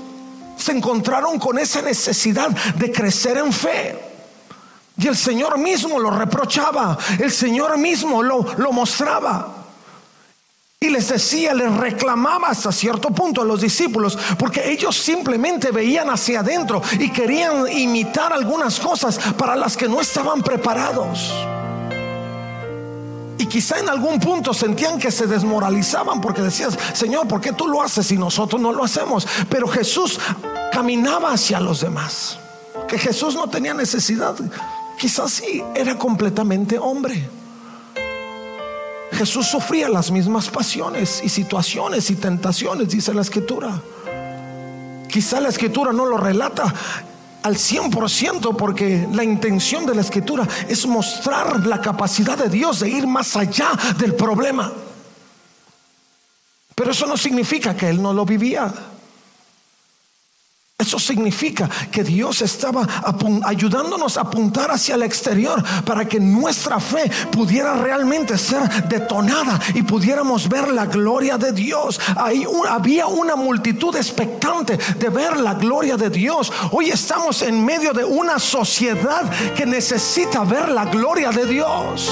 se 0.56 0.72
encontraron 0.72 1.38
con 1.38 1.56
esa 1.61 1.80
necesidad 1.80 2.49
de 2.49 2.90
crecer 2.90 3.38
en 3.38 3.52
fe. 3.52 3.96
Y 4.99 5.06
el 5.06 5.16
Señor 5.16 5.56
mismo 5.56 6.00
lo 6.00 6.11
reprochaba, 6.11 6.99
el 7.20 7.30
Señor 7.30 7.78
mismo 7.78 8.25
lo, 8.25 8.44
lo 8.56 8.72
mostraba. 8.72 9.62
Y 10.82 10.90
les 10.90 11.06
decía, 11.06 11.54
les 11.54 11.72
reclamaba 11.72 12.48
hasta 12.48 12.72
cierto 12.72 13.10
punto 13.10 13.40
a 13.40 13.44
los 13.44 13.60
discípulos, 13.60 14.18
porque 14.36 14.72
ellos 14.72 14.96
simplemente 14.96 15.70
veían 15.70 16.10
hacia 16.10 16.40
adentro 16.40 16.82
y 16.98 17.08
querían 17.12 17.70
imitar 17.70 18.32
algunas 18.32 18.80
cosas 18.80 19.16
para 19.38 19.54
las 19.54 19.76
que 19.76 19.86
no 19.86 20.00
estaban 20.00 20.42
preparados. 20.42 21.32
Y 23.38 23.46
quizá 23.46 23.78
en 23.78 23.88
algún 23.88 24.18
punto 24.18 24.52
sentían 24.52 24.98
que 24.98 25.12
se 25.12 25.28
desmoralizaban 25.28 26.20
porque 26.20 26.42
decías, 26.42 26.76
Señor, 26.94 27.28
¿por 27.28 27.40
qué 27.40 27.52
tú 27.52 27.68
lo 27.68 27.80
haces 27.80 28.10
y 28.10 28.18
nosotros 28.18 28.60
no 28.60 28.72
lo 28.72 28.82
hacemos? 28.82 29.24
Pero 29.48 29.68
Jesús 29.68 30.18
caminaba 30.72 31.32
hacia 31.32 31.60
los 31.60 31.80
demás. 31.80 32.40
Que 32.88 32.98
Jesús 32.98 33.36
no 33.36 33.48
tenía 33.48 33.72
necesidad. 33.72 34.34
Quizás 34.98 35.30
sí, 35.30 35.62
era 35.76 35.96
completamente 35.96 36.76
hombre. 36.76 37.28
Jesús 39.12 39.47
sufría 39.47 39.88
las 39.88 40.11
mismas 40.11 40.49
pasiones 40.49 41.21
y 41.23 41.28
situaciones 41.28 42.11
y 42.11 42.16
tentaciones, 42.16 42.88
dice 42.88 43.12
la 43.12 43.23
escritura. 43.23 43.81
Quizá 45.09 45.40
la 45.40 45.50
escritura 45.50 45.92
no 45.92 46.07
lo 46.07 46.16
relata 46.16 46.73
al 47.42 47.57
100% 47.57 48.57
porque 48.57 49.07
la 49.12 49.25
intención 49.25 49.85
de 49.85 49.95
la 49.95 50.00
escritura 50.00 50.49
es 50.69 50.87
mostrar 50.87 51.66
la 51.66 51.81
capacidad 51.81 52.38
de 52.38 52.49
Dios 52.49 52.81
de 52.81 52.88
ir 52.88 53.07
más 53.07 53.37
allá 53.37 53.71
del 53.99 54.14
problema. 54.14 54.73
Pero 56.75 56.90
eso 56.90 57.07
no 57.07 57.16
significa 57.16 57.76
que 57.76 57.90
él 57.90 58.00
no 58.00 58.12
lo 58.12 58.25
vivía. 58.25 58.73
Eso 60.82 60.98
significa 60.98 61.70
que 61.92 62.02
Dios 62.02 62.42
estaba 62.42 62.84
ayudándonos 63.44 64.16
a 64.16 64.22
apuntar 64.22 64.72
hacia 64.72 64.96
el 64.96 65.04
exterior 65.04 65.62
para 65.84 66.04
que 66.04 66.18
nuestra 66.18 66.80
fe 66.80 67.08
pudiera 67.30 67.74
realmente 67.74 68.36
ser 68.36 68.88
detonada 68.88 69.60
y 69.74 69.82
pudiéramos 69.82 70.48
ver 70.48 70.72
la 70.72 70.86
gloria 70.86 71.38
de 71.38 71.52
Dios. 71.52 72.00
Había 72.68 73.06
una 73.06 73.36
multitud 73.36 73.94
expectante 73.94 74.76
de 74.76 75.08
ver 75.08 75.38
la 75.38 75.54
gloria 75.54 75.96
de 75.96 76.10
Dios. 76.10 76.52
Hoy 76.72 76.90
estamos 76.90 77.42
en 77.42 77.64
medio 77.64 77.92
de 77.92 78.04
una 78.04 78.40
sociedad 78.40 79.30
que 79.54 79.64
necesita 79.64 80.42
ver 80.42 80.68
la 80.68 80.86
gloria 80.86 81.30
de 81.30 81.46
Dios. 81.46 82.10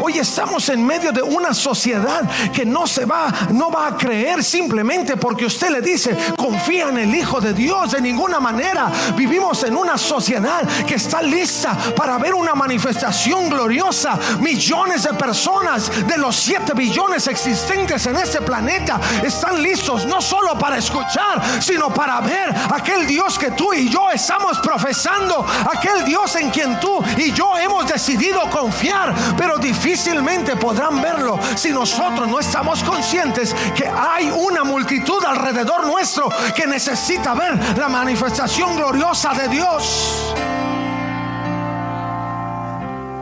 Hoy 0.00 0.18
estamos 0.18 0.68
en 0.68 0.84
medio 0.84 1.10
de 1.10 1.22
una 1.22 1.54
sociedad 1.54 2.28
que 2.52 2.66
no 2.66 2.86
se 2.86 3.06
va, 3.06 3.32
no 3.52 3.70
va 3.70 3.86
a 3.86 3.96
creer 3.96 4.44
simplemente 4.44 5.16
porque 5.16 5.46
usted 5.46 5.70
le 5.70 5.80
dice, 5.80 6.16
confía 6.36 6.88
en 6.90 6.98
el 6.98 7.14
Hijo 7.14 7.40
de 7.40 7.54
Dios. 7.54 7.92
De 7.92 8.00
ninguna 8.00 8.38
manera 8.38 8.90
vivimos 9.16 9.62
en 9.64 9.76
una 9.76 9.96
sociedad 9.96 10.62
que 10.86 10.96
está 10.96 11.22
lista 11.22 11.76
para 11.96 12.18
ver 12.18 12.34
una 12.34 12.54
manifestación 12.54 13.48
gloriosa. 13.48 14.18
Millones 14.40 15.04
de 15.04 15.14
personas 15.14 15.90
de 16.06 16.18
los 16.18 16.36
7 16.36 16.74
billones 16.74 17.26
existentes 17.26 18.06
en 18.06 18.16
este 18.16 18.42
planeta 18.42 19.00
están 19.24 19.62
listos 19.62 20.04
no 20.04 20.20
solo 20.20 20.58
para 20.58 20.76
escuchar, 20.76 21.42
sino 21.60 21.92
para 21.92 22.20
ver 22.20 22.54
aquel 22.74 23.06
Dios 23.06 23.38
que 23.38 23.50
tú 23.52 23.72
y 23.72 23.88
yo 23.88 24.10
estamos 24.10 24.58
profesando, 24.58 25.46
aquel 25.70 26.04
Dios 26.04 26.36
en 26.36 26.50
quien 26.50 26.78
tú 26.80 27.02
y 27.16 27.32
yo 27.32 27.56
hemos 27.56 27.88
decidido 27.88 28.42
confiar, 28.50 29.14
pero 29.38 29.56
difícil 29.56 29.85
difícilmente 29.86 30.56
podrán 30.56 31.00
verlo 31.00 31.38
si 31.54 31.70
nosotros 31.70 32.26
no 32.26 32.40
estamos 32.40 32.82
conscientes 32.82 33.54
que 33.76 33.86
hay 33.86 34.28
una 34.28 34.64
multitud 34.64 35.24
alrededor 35.24 35.86
nuestro 35.86 36.28
que 36.56 36.66
necesita 36.66 37.34
ver 37.34 37.78
la 37.78 37.88
manifestación 37.88 38.74
gloriosa 38.74 39.32
de 39.34 39.48
Dios. 39.48 40.34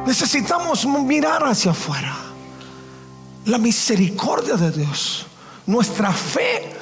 Necesitamos 0.06 0.86
mirar 0.86 1.44
hacia 1.44 1.72
afuera. 1.72 2.16
La 3.44 3.58
misericordia 3.58 4.54
de 4.54 4.70
Dios. 4.70 5.26
Nuestra 5.66 6.12
fe 6.12 6.74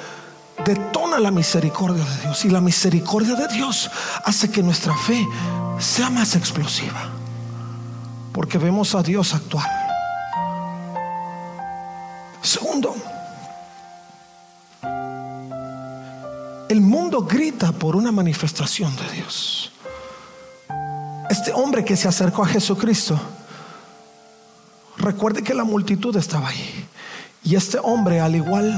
detona 0.63 1.19
la 1.19 1.31
misericordia 1.31 2.05
de 2.05 2.21
Dios. 2.21 2.45
Y 2.45 2.49
la 2.49 2.61
misericordia 2.61 3.35
de 3.35 3.49
Dios 3.49 3.91
hace 4.23 4.49
que 4.49 4.63
nuestra 4.63 4.95
fe 4.95 5.27
sea 5.79 6.09
más 6.09 6.37
explosiva 6.37 7.22
porque 8.33 8.57
vemos 8.57 8.95
a 8.95 9.03
Dios 9.03 9.33
actuar. 9.33 9.69
Segundo, 12.41 12.95
el 16.67 16.81
mundo 16.81 17.21
grita 17.21 17.71
por 17.71 17.95
una 17.95 18.11
manifestación 18.11 18.93
de 18.95 19.11
Dios. 19.15 19.71
Este 21.29 21.53
hombre 21.53 21.85
que 21.85 21.95
se 21.95 22.07
acercó 22.07 22.43
a 22.43 22.47
Jesucristo, 22.47 23.17
recuerde 24.97 25.43
que 25.43 25.53
la 25.53 25.63
multitud 25.63 26.15
estaba 26.17 26.49
ahí. 26.49 26.87
Y 27.43 27.55
este 27.55 27.77
hombre, 27.81 28.19
al 28.19 28.35
igual 28.35 28.71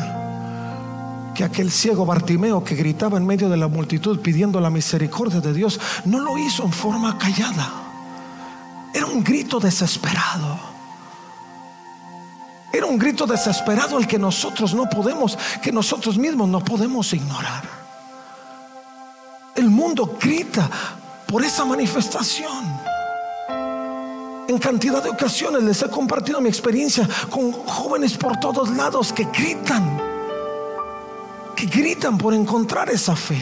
que 1.33 1.43
aquel 1.43 1.71
ciego 1.71 2.05
Bartimeo 2.05 2.63
que 2.63 2.75
gritaba 2.75 3.17
en 3.17 3.25
medio 3.25 3.50
de 3.50 3.57
la 3.57 3.67
multitud 3.67 4.19
pidiendo 4.19 4.59
la 4.59 4.69
misericordia 4.69 5.39
de 5.39 5.53
Dios, 5.53 5.79
no 6.05 6.19
lo 6.19 6.38
hizo 6.38 6.63
en 6.63 6.71
forma 6.71 7.17
callada 7.17 7.85
un 9.15 9.24
grito 9.24 9.60
desesperado. 9.60 10.60
Era 12.72 12.86
un 12.86 12.98
grito 12.98 13.25
desesperado 13.25 13.98
el 13.98 14.05
que 14.05 14.19
nosotros 14.19 14.74
no 14.74 14.89
podemos, 14.89 15.38
que 15.63 15.72
nosotros 15.72 16.17
mismos 16.17 16.50
no 16.50 16.60
podemos 16.60 17.13
ignorar. 17.13 17.63
El 19.55 19.69
mundo 19.69 20.17
grita 20.19 20.69
por 21.25 21.43
esa 21.45 21.63
manifestación. 21.63 22.65
En 24.50 24.60
cantidad 24.60 25.01
de 25.01 25.10
ocasiones 25.10 25.63
les 25.63 25.81
he 25.81 25.89
compartido 25.89 26.41
mi 26.41 26.50
experiencia 26.50 27.07
con 27.29 27.53
jóvenes 27.53 28.17
por 28.17 28.38
todos 28.38 28.69
lados 28.72 29.13
que 29.13 29.24
gritan, 29.24 29.98
que 31.55 31.65
gritan 31.67 32.17
por 32.17 32.34
encontrar 32.34 32.89
esa 32.89 33.15
fe 33.15 33.41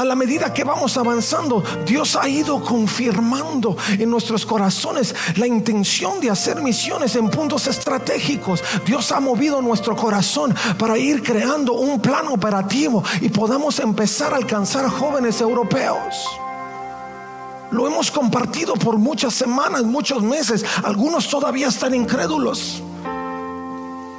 a 0.00 0.04
la 0.06 0.14
medida 0.14 0.54
que 0.54 0.64
vamos 0.64 0.96
avanzando, 0.96 1.62
Dios 1.84 2.16
ha 2.16 2.26
ido 2.26 2.64
confirmando 2.64 3.76
en 3.98 4.08
nuestros 4.08 4.46
corazones 4.46 5.14
la 5.36 5.46
intención 5.46 6.20
de 6.20 6.30
hacer 6.30 6.62
misiones 6.62 7.16
en 7.16 7.28
puntos 7.28 7.66
estratégicos. 7.66 8.64
Dios 8.86 9.12
ha 9.12 9.20
movido 9.20 9.60
nuestro 9.60 9.94
corazón 9.94 10.54
para 10.78 10.96
ir 10.96 11.22
creando 11.22 11.74
un 11.74 12.00
plan 12.00 12.28
operativo 12.28 13.04
y 13.20 13.28
podamos 13.28 13.78
empezar 13.78 14.32
a 14.32 14.36
alcanzar 14.36 14.88
jóvenes 14.88 15.38
europeos. 15.42 16.30
Lo 17.70 17.86
hemos 17.86 18.10
compartido 18.10 18.76
por 18.76 18.96
muchas 18.96 19.34
semanas, 19.34 19.82
muchos 19.82 20.22
meses. 20.22 20.64
Algunos 20.82 21.28
todavía 21.28 21.68
están 21.68 21.94
incrédulos. 21.94 22.82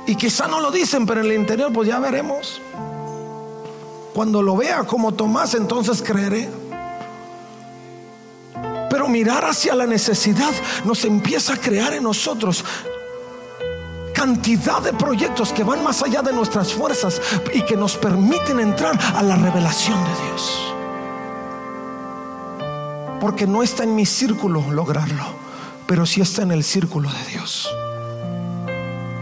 Y 0.05 0.13
quizá 0.13 0.47
no 0.47 0.59
lo 0.59 0.69
dicen, 0.69 1.07
pero 1.07 1.21
en 1.21 1.25
el 1.25 1.33
interior 1.33 1.73
pues 1.73 1.87
ya 1.87 1.97
veremos. 1.97 2.61
Cuando 4.13 4.41
lo 4.41 4.57
vea 4.57 4.83
como 4.83 5.13
Tomás, 5.13 5.53
entonces 5.53 6.01
creeré. 6.01 6.49
Pero 8.89 9.07
mirar 9.07 9.45
hacia 9.45 9.73
la 9.73 9.85
necesidad 9.85 10.51
nos 10.83 11.05
empieza 11.05 11.53
a 11.53 11.57
crear 11.57 11.93
en 11.93 12.03
nosotros 12.03 12.65
cantidad 14.13 14.81
de 14.81 14.93
proyectos 14.93 15.51
que 15.51 15.63
van 15.63 15.83
más 15.83 16.03
allá 16.03 16.21
de 16.21 16.31
nuestras 16.31 16.73
fuerzas 16.73 17.19
y 17.55 17.63
que 17.63 17.75
nos 17.75 17.97
permiten 17.97 18.59
entrar 18.59 18.99
a 19.15 19.23
la 19.23 19.35
revelación 19.35 19.97
de 20.03 20.25
Dios. 20.25 20.73
Porque 23.19 23.47
no 23.47 23.63
está 23.63 23.83
en 23.83 23.95
mi 23.95 24.05
círculo 24.05 24.63
lograrlo, 24.69 25.23
pero 25.87 26.05
sí 26.05 26.21
está 26.21 26.43
en 26.43 26.51
el 26.51 26.63
círculo 26.63 27.09
de 27.09 27.31
Dios. 27.31 27.67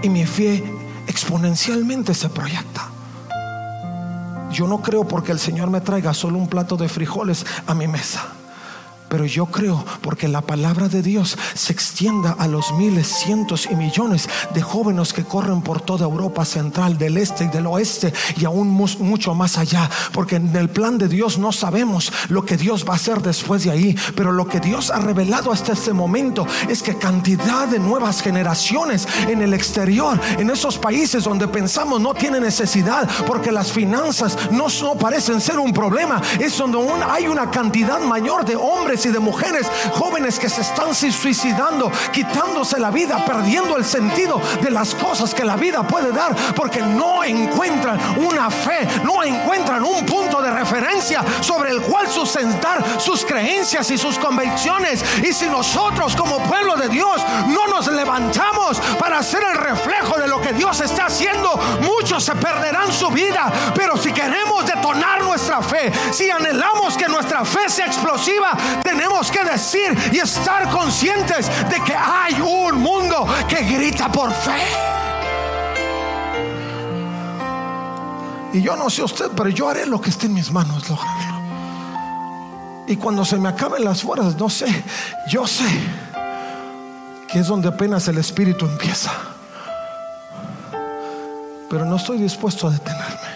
Y 0.01 0.09
mi 0.09 0.25
fe 0.25 0.63
exponencialmente 1.07 2.13
se 2.13 2.27
proyecta. 2.27 2.89
Yo 4.51 4.67
no 4.67 4.81
creo 4.81 5.07
porque 5.07 5.31
el 5.31 5.39
Señor 5.39 5.69
me 5.69 5.81
traiga 5.81 6.13
solo 6.13 6.37
un 6.37 6.47
plato 6.47 6.75
de 6.75 6.89
frijoles 6.89 7.45
a 7.67 7.73
mi 7.75 7.87
mesa. 7.87 8.38
Pero 9.09 9.25
yo 9.25 9.47
creo 9.47 9.83
porque 10.01 10.27
la 10.27 10.41
palabra 10.41 10.87
de 10.87 11.01
Dios 11.01 11.37
se 11.53 11.73
extienda 11.73 12.35
a 12.37 12.47
los 12.47 12.71
miles, 12.73 13.07
cientos 13.07 13.67
y 13.69 13.75
millones 13.75 14.29
de 14.53 14.61
jóvenes 14.61 15.13
que 15.13 15.23
corren 15.23 15.61
por 15.61 15.81
toda 15.81 16.05
Europa 16.05 16.45
central, 16.45 16.97
del 16.97 17.17
este 17.17 17.45
y 17.45 17.47
del 17.47 17.67
oeste 17.67 18.13
y 18.37 18.45
aún 18.45 18.69
mucho 18.69 19.35
más 19.35 19.57
allá. 19.57 19.89
Porque 20.11 20.37
en 20.37 20.55
el 20.55 20.69
plan 20.69 20.97
de 20.97 21.07
Dios 21.07 21.37
no 21.37 21.51
sabemos 21.51 22.11
lo 22.29 22.45
que 22.45 22.57
Dios 22.57 22.85
va 22.87 22.93
a 22.93 22.97
hacer 22.97 23.21
después 23.21 23.63
de 23.63 23.71
ahí. 23.71 23.97
Pero 24.15 24.31
lo 24.31 24.47
que 24.47 24.59
Dios 24.59 24.91
ha 24.91 24.99
revelado 24.99 25.51
hasta 25.51 25.73
este 25.73 25.93
momento 25.93 26.45
es 26.67 26.81
que 26.83 26.97
cantidad 26.97 27.67
de 27.67 27.79
nuevas 27.79 28.21
generaciones 28.21 29.07
en 29.27 29.41
el 29.41 29.53
exterior, 29.53 30.19
en 30.37 30.49
esos 30.49 30.77
países 30.77 31.23
donde 31.23 31.47
pensamos 31.47 31.99
no 31.99 32.13
tiene 32.13 32.39
necesidad 32.39 33.09
porque 33.25 33.51
las 33.51 33.71
finanzas 33.71 34.37
no, 34.51 34.67
parecen 34.95 35.41
ser 35.41 35.59
un 35.59 35.73
problema, 35.73 36.21
es 36.39 36.57
donde 36.57 36.77
aún 36.77 37.01
hay 37.07 37.27
una 37.27 37.49
cantidad 37.49 37.99
mayor 37.99 38.45
de 38.45 38.55
hombres 38.55 38.98
y 39.05 39.09
de 39.09 39.19
mujeres 39.19 39.67
jóvenes 39.93 40.39
que 40.39 40.49
se 40.49 40.61
están 40.61 40.93
suicidando, 40.93 41.91
quitándose 42.11 42.79
la 42.79 42.91
vida, 42.91 43.23
perdiendo 43.25 43.77
el 43.77 43.85
sentido 43.85 44.41
de 44.61 44.71
las 44.71 44.95
cosas 44.95 45.33
que 45.33 45.45
la 45.45 45.55
vida 45.55 45.87
puede 45.87 46.11
dar, 46.11 46.35
porque 46.55 46.81
no 46.81 47.23
encuentran 47.23 47.99
una 48.17 48.49
fe, 48.49 48.87
no 49.03 49.23
encuentran 49.23 49.83
un 49.83 50.05
punto 50.05 50.41
de 50.41 50.51
referencia 50.51 51.23
sobre 51.41 51.71
el 51.71 51.81
cual 51.81 52.07
sustentar 52.07 52.83
sus 52.99 53.25
creencias 53.25 53.89
y 53.91 53.97
sus 53.97 54.17
convicciones. 54.17 55.03
Y 55.23 55.33
si 55.33 55.47
nosotros 55.47 56.15
como 56.15 56.39
pueblo 56.43 56.75
de 56.75 56.89
Dios 56.89 57.21
no 57.47 57.67
nos 57.67 57.87
levantamos 57.87 58.79
para 58.99 59.19
hacer 59.19 59.43
el 59.51 59.57
reflejo 59.57 60.17
de 60.17 60.27
que 60.39 60.53
Dios 60.53 60.79
está 60.81 61.05
haciendo, 61.05 61.55
muchos 61.81 62.23
se 62.23 62.35
perderán 62.35 62.91
su 62.91 63.09
vida. 63.09 63.51
Pero 63.75 63.97
si 63.97 64.11
queremos 64.11 64.65
detonar 64.65 65.23
nuestra 65.23 65.61
fe, 65.61 65.91
si 66.11 66.29
anhelamos 66.29 66.97
que 66.97 67.07
nuestra 67.07 67.45
fe 67.45 67.69
sea 67.69 67.87
explosiva, 67.87 68.57
tenemos 68.83 69.31
que 69.31 69.43
decir 69.43 69.97
y 70.11 70.19
estar 70.19 70.69
conscientes 70.69 71.49
de 71.69 71.83
que 71.83 71.95
hay 71.95 72.39
un 72.41 72.79
mundo 72.79 73.27
que 73.47 73.63
grita 73.63 74.11
por 74.11 74.31
fe. 74.33 74.89
Y 78.53 78.61
yo 78.61 78.75
no 78.75 78.89
sé 78.89 79.03
usted, 79.03 79.29
pero 79.35 79.49
yo 79.49 79.69
haré 79.69 79.85
lo 79.85 80.01
que 80.01 80.09
esté 80.09 80.25
en 80.25 80.33
mis 80.33 80.51
manos 80.51 80.89
lograrlo. 80.89 81.39
Y 82.87 82.95
cuando 82.95 83.23
se 83.23 83.37
me 83.37 83.49
acaben 83.49 83.83
las 83.83 84.01
fuerzas, 84.01 84.35
no 84.35 84.49
sé, 84.49 84.65
yo 85.27 85.45
sé 85.45 85.65
que 87.27 87.39
es 87.39 87.47
donde 87.47 87.67
apenas 87.67 88.07
el 88.07 88.17
espíritu 88.17 88.65
empieza. 88.65 89.11
Pero 91.69 91.85
no 91.85 91.95
estoy 91.95 92.17
dispuesto 92.17 92.67
a 92.67 92.71
detenerme. 92.71 93.29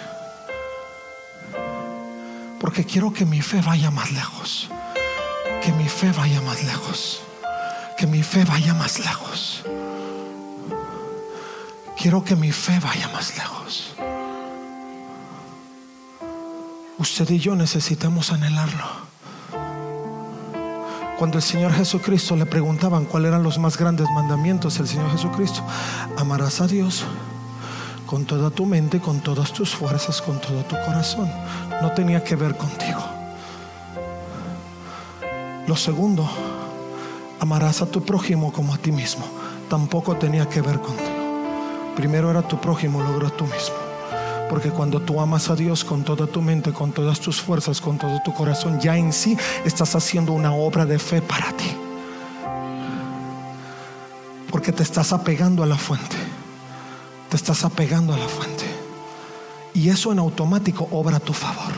Porque 2.60 2.86
quiero 2.86 3.14
que 3.14 3.26
mi 3.26 3.42
fe 3.42 3.62
vaya 3.62 3.92
más 3.92 4.12
lejos 4.12 4.70
que 5.64 5.72
mi 5.72 5.88
fe 5.88 6.12
vaya 6.12 6.42
más 6.42 6.62
lejos. 6.64 7.22
Que 7.98 8.06
mi 8.06 8.22
fe 8.22 8.44
vaya 8.44 8.74
más 8.74 9.00
lejos. 9.00 9.64
Quiero 11.98 12.24
que 12.24 12.36
mi 12.36 12.52
fe 12.52 12.80
vaya 12.80 13.08
más 13.14 13.38
lejos. 13.38 13.96
Usted 16.98 17.30
y 17.30 17.40
yo 17.40 17.56
necesitamos 17.56 18.32
anhelarlo. 18.32 18.84
Cuando 21.18 21.38
el 21.38 21.44
Señor 21.44 21.72
Jesucristo 21.74 22.36
le 22.36 22.46
preguntaban 22.46 23.06
cuáles 23.06 23.30
eran 23.30 23.44
los 23.44 23.58
más 23.58 23.78
grandes 23.78 24.10
mandamientos, 24.10 24.80
el 24.80 24.88
Señor 24.88 25.10
Jesucristo, 25.12 25.64
amarás 26.18 26.60
a 26.60 26.68
Dios 26.68 27.06
con 28.06 28.26
toda 28.26 28.50
tu 28.50 28.66
mente, 28.66 29.00
con 29.00 29.22
todas 29.22 29.52
tus 29.54 29.76
fuerzas, 29.76 30.22
con 30.22 30.40
todo 30.40 30.64
tu 30.64 30.76
corazón. 30.86 31.30
No 31.82 31.92
tenía 31.92 32.24
que 32.24 32.36
ver 32.36 32.56
contigo. 32.56 33.02
Lo 35.68 35.76
segundo, 35.76 36.30
amarás 37.40 37.82
a 37.82 37.86
tu 37.86 38.04
prójimo 38.04 38.52
como 38.52 38.74
a 38.74 38.78
ti 38.78 38.92
mismo. 38.92 39.26
Tampoco 39.70 40.16
tenía 40.18 40.48
que 40.48 40.62
ver 40.62 40.80
contigo. 40.80 41.10
Primero 41.96 42.30
era 42.30 42.42
tu 42.42 42.60
prójimo, 42.60 43.02
luego 43.02 43.30
tú 43.32 43.46
mismo. 43.46 43.76
Porque 44.50 44.70
cuando 44.70 45.00
tú 45.00 45.20
amas 45.20 45.50
a 45.50 45.56
Dios 45.56 45.84
con 45.84 46.04
toda 46.04 46.28
tu 46.28 46.42
mente, 46.42 46.74
con 46.74 46.92
todas 46.92 47.20
tus 47.20 47.42
fuerzas, 47.42 47.82
con 47.82 47.98
todo 47.98 48.22
tu 48.24 48.34
corazón, 48.34 48.80
ya 48.80 48.98
en 48.98 49.14
sí 49.14 49.38
estás 49.66 49.96
haciendo 49.96 50.34
una 50.34 50.54
obra 50.54 50.86
de 50.86 51.00
fe 51.00 51.22
para 51.22 51.52
ti. 51.54 51.72
Porque 54.52 54.72
te 54.72 54.84
estás 54.84 55.12
apegando 55.14 55.64
a 55.64 55.66
la 55.66 55.78
fuente. 55.78 56.33
Te 57.34 57.38
estás 57.38 57.66
apegando 57.66 58.14
a 58.14 58.18
la 58.20 58.28
fuente. 58.28 58.64
Y 59.74 59.90
eso 59.90 60.12
en 60.12 60.20
automático 60.20 60.88
obra 60.92 61.18
a 61.18 61.20
tu 61.20 61.34
favor. 61.34 61.74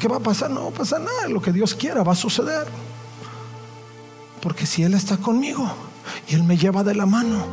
¿Qué 0.00 0.08
va 0.08 0.16
a 0.16 0.18
pasar? 0.18 0.50
No 0.50 0.64
va 0.64 0.68
a 0.70 0.72
pasar 0.72 1.00
nada. 1.02 1.28
Lo 1.28 1.40
que 1.40 1.52
Dios 1.52 1.76
quiera 1.76 2.02
va 2.02 2.14
a 2.14 2.16
suceder. 2.16 2.66
Porque 4.40 4.66
si 4.66 4.82
Él 4.82 4.94
está 4.94 5.18
conmigo 5.18 5.72
y 6.26 6.34
Él 6.34 6.42
me 6.42 6.56
lleva 6.56 6.82
de 6.82 6.96
la 6.96 7.06
mano 7.06 7.46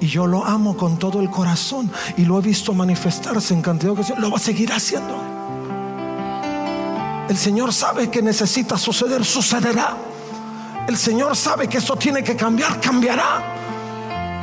y 0.00 0.06
yo 0.06 0.28
lo 0.28 0.44
amo 0.44 0.76
con 0.76 0.96
todo 0.96 1.20
el 1.20 1.28
corazón 1.28 1.90
y 2.16 2.24
lo 2.24 2.38
he 2.38 2.42
visto 2.42 2.72
manifestarse 2.72 3.52
en 3.52 3.62
cantidad 3.62 3.88
de 3.88 3.94
ocasiones, 3.94 4.22
lo 4.22 4.30
va 4.30 4.36
a 4.36 4.40
seguir 4.40 4.72
haciendo. 4.72 5.20
El 7.28 7.36
Señor 7.36 7.72
sabe 7.72 8.08
que 8.12 8.22
necesita 8.22 8.78
suceder, 8.78 9.24
sucederá. 9.24 9.96
El 10.86 10.96
Señor 10.96 11.34
sabe 11.34 11.66
que 11.66 11.78
esto 11.78 11.96
tiene 11.96 12.22
que 12.22 12.36
cambiar, 12.36 12.80
cambiará. 12.80 13.59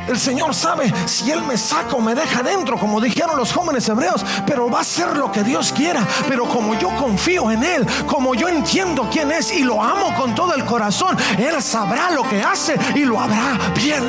El 0.08 0.18
Señor 0.18 0.54
sabe 0.54 0.92
si 1.06 1.30
Él 1.30 1.42
me 1.42 1.58
saca 1.58 1.94
o 1.94 2.00
me 2.00 2.14
deja 2.14 2.42
dentro, 2.42 2.78
como 2.78 3.00
dijeron 3.00 3.36
los 3.36 3.52
jóvenes 3.52 3.88
hebreos, 3.88 4.24
pero 4.46 4.70
va 4.70 4.80
a 4.80 4.84
ser 4.84 5.16
lo 5.16 5.30
que 5.30 5.44
Dios 5.44 5.72
quiera. 5.72 6.06
Pero 6.26 6.48
como 6.48 6.74
yo 6.78 6.88
confío 6.96 7.50
en 7.50 7.62
Él, 7.62 7.86
como 8.06 8.34
yo 8.34 8.48
entiendo 8.48 9.08
quién 9.12 9.30
es 9.30 9.52
y 9.52 9.62
lo 9.62 9.82
amo 9.82 10.14
con 10.16 10.34
todo 10.34 10.54
el 10.54 10.64
corazón, 10.64 11.16
Él 11.38 11.62
sabrá 11.62 12.10
lo 12.10 12.26
que 12.28 12.42
hace 12.42 12.76
y 12.94 13.04
lo 13.04 13.20
hará 13.20 13.58
bien. 13.74 14.02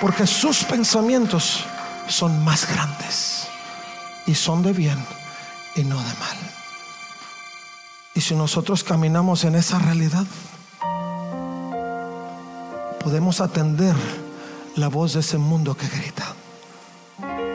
Porque 0.00 0.26
sus 0.26 0.64
pensamientos 0.64 1.64
son 2.06 2.42
más 2.42 2.66
grandes 2.66 3.48
y 4.26 4.34
son 4.34 4.62
de 4.62 4.72
bien 4.72 5.04
y 5.74 5.82
no 5.82 5.98
de 5.98 6.14
mal. 6.14 6.49
Y 8.20 8.22
si 8.22 8.34
nosotros 8.34 8.84
caminamos 8.84 9.44
en 9.44 9.54
esa 9.54 9.78
realidad, 9.78 10.26
podemos 13.02 13.40
atender 13.40 13.96
la 14.76 14.88
voz 14.88 15.14
de 15.14 15.20
ese 15.20 15.38
mundo 15.38 15.74
que 15.74 15.88
grita. 15.88 16.34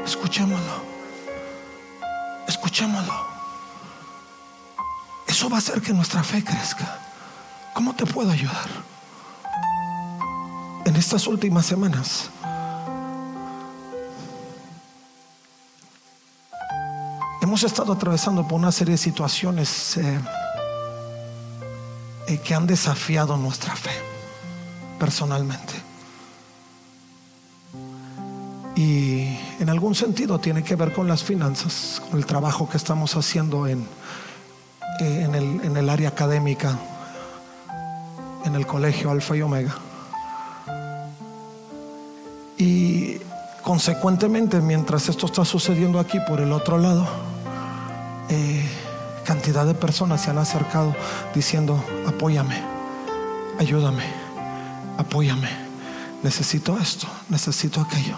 Escuchémoslo. 0.03 0.81
Escuchémoslo. 2.47 3.13
Eso 5.27 5.47
va 5.51 5.57
a 5.57 5.59
hacer 5.59 5.83
que 5.83 5.93
nuestra 5.93 6.23
fe 6.23 6.43
crezca. 6.43 6.97
¿Cómo 7.75 7.93
te 7.93 8.07
puedo 8.07 8.31
ayudar? 8.31 8.67
En 10.83 10.95
estas 10.95 11.27
últimas 11.27 11.67
semanas 11.67 12.31
hemos 17.39 17.61
estado 17.61 17.93
atravesando 17.93 18.47
por 18.47 18.57
una 18.57 18.71
serie 18.71 18.93
de 18.93 18.97
situaciones 18.97 19.97
eh, 19.97 20.19
y 22.27 22.37
que 22.37 22.55
han 22.55 22.67
desafiado 22.67 23.37
nuestra 23.37 23.75
fe 23.75 23.91
personalmente. 24.99 25.73
Y 28.75 29.37
en 29.59 29.69
algún 29.69 29.95
sentido 29.95 30.39
tiene 30.39 30.63
que 30.63 30.75
ver 30.75 30.91
con 30.91 31.07
las 31.07 31.23
finanzas, 31.23 32.01
con 32.09 32.19
el 32.19 32.25
trabajo 32.25 32.67
que 32.67 32.77
estamos 32.77 33.15
haciendo 33.15 33.67
en, 33.67 33.87
en, 34.99 35.33
el, 35.33 35.61
en 35.63 35.77
el 35.77 35.89
área 35.89 36.09
académica, 36.09 36.77
en 38.43 38.55
el 38.55 38.67
colegio 38.67 39.11
Alfa 39.11 39.37
y 39.37 39.41
Omega. 39.41 39.75
Y 42.57 43.17
consecuentemente, 43.63 44.59
mientras 44.59 45.07
esto 45.09 45.25
está 45.25 45.45
sucediendo 45.45 45.99
aquí 45.99 46.19
por 46.27 46.41
el 46.41 46.51
otro 46.51 46.77
lado, 46.77 47.07
eh, 48.29 48.64
cantidad 49.35 49.65
de 49.65 49.73
personas 49.73 50.21
se 50.21 50.29
han 50.29 50.37
acercado 50.37 50.95
diciendo, 51.33 51.83
apóyame, 52.07 52.55
ayúdame, 53.59 54.05
apóyame, 54.97 55.49
necesito 56.23 56.77
esto, 56.77 57.05
necesito 57.27 57.81
aquello. 57.81 58.15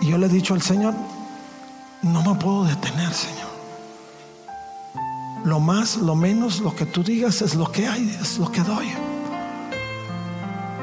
Y 0.00 0.06
yo 0.08 0.18
le 0.18 0.26
he 0.26 0.28
dicho 0.28 0.54
al 0.54 0.62
Señor, 0.62 0.92
no 2.02 2.20
me 2.24 2.34
puedo 2.34 2.64
detener, 2.64 3.14
Señor. 3.14 3.52
Lo 5.44 5.60
más, 5.60 5.96
lo 5.98 6.16
menos, 6.16 6.58
lo 6.58 6.74
que 6.74 6.84
tú 6.84 7.04
digas 7.04 7.42
es 7.42 7.54
lo 7.54 7.70
que 7.70 7.86
hay, 7.86 8.10
es 8.20 8.38
lo 8.38 8.50
que 8.50 8.62
doy. 8.62 8.90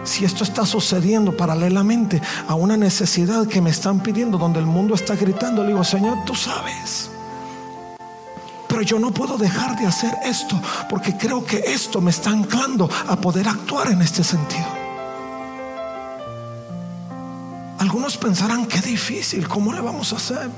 Si 0.05 0.23
esto 0.23 0.45
está 0.45 0.65
sucediendo 0.65 1.35
paralelamente 1.35 2.21
a 2.47 2.55
una 2.55 2.77
necesidad 2.77 3.47
que 3.47 3.59
me 3.59 3.69
están 3.69 3.99
pidiendo, 3.99 4.37
donde 4.37 4.59
el 4.59 4.65
mundo 4.65 4.95
está 4.95 5.17
gritando, 5.17 5.61
le 5.61 5.71
digo, 5.71 5.83
Señor, 5.83 6.19
tú 6.25 6.35
sabes. 6.35 7.11
Pero 8.79 8.91
yo 8.91 8.99
no 8.99 9.11
puedo 9.11 9.37
dejar 9.37 9.77
de 9.77 9.85
hacer 9.85 10.13
esto 10.23 10.57
porque 10.89 11.17
creo 11.17 11.43
que 11.43 11.57
esto 11.57 11.99
me 11.99 12.11
está 12.11 12.29
anclando 12.29 12.89
a 13.09 13.17
poder 13.17 13.49
actuar 13.49 13.91
en 13.91 14.01
este 14.01 14.23
sentido. 14.23 14.65
Algunos 17.77 18.15
pensarán 18.15 18.65
que 18.67 18.79
difícil, 18.79 19.49
¿cómo 19.49 19.73
le 19.73 19.81
vamos 19.81 20.13
a 20.13 20.15
hacer? 20.15 20.49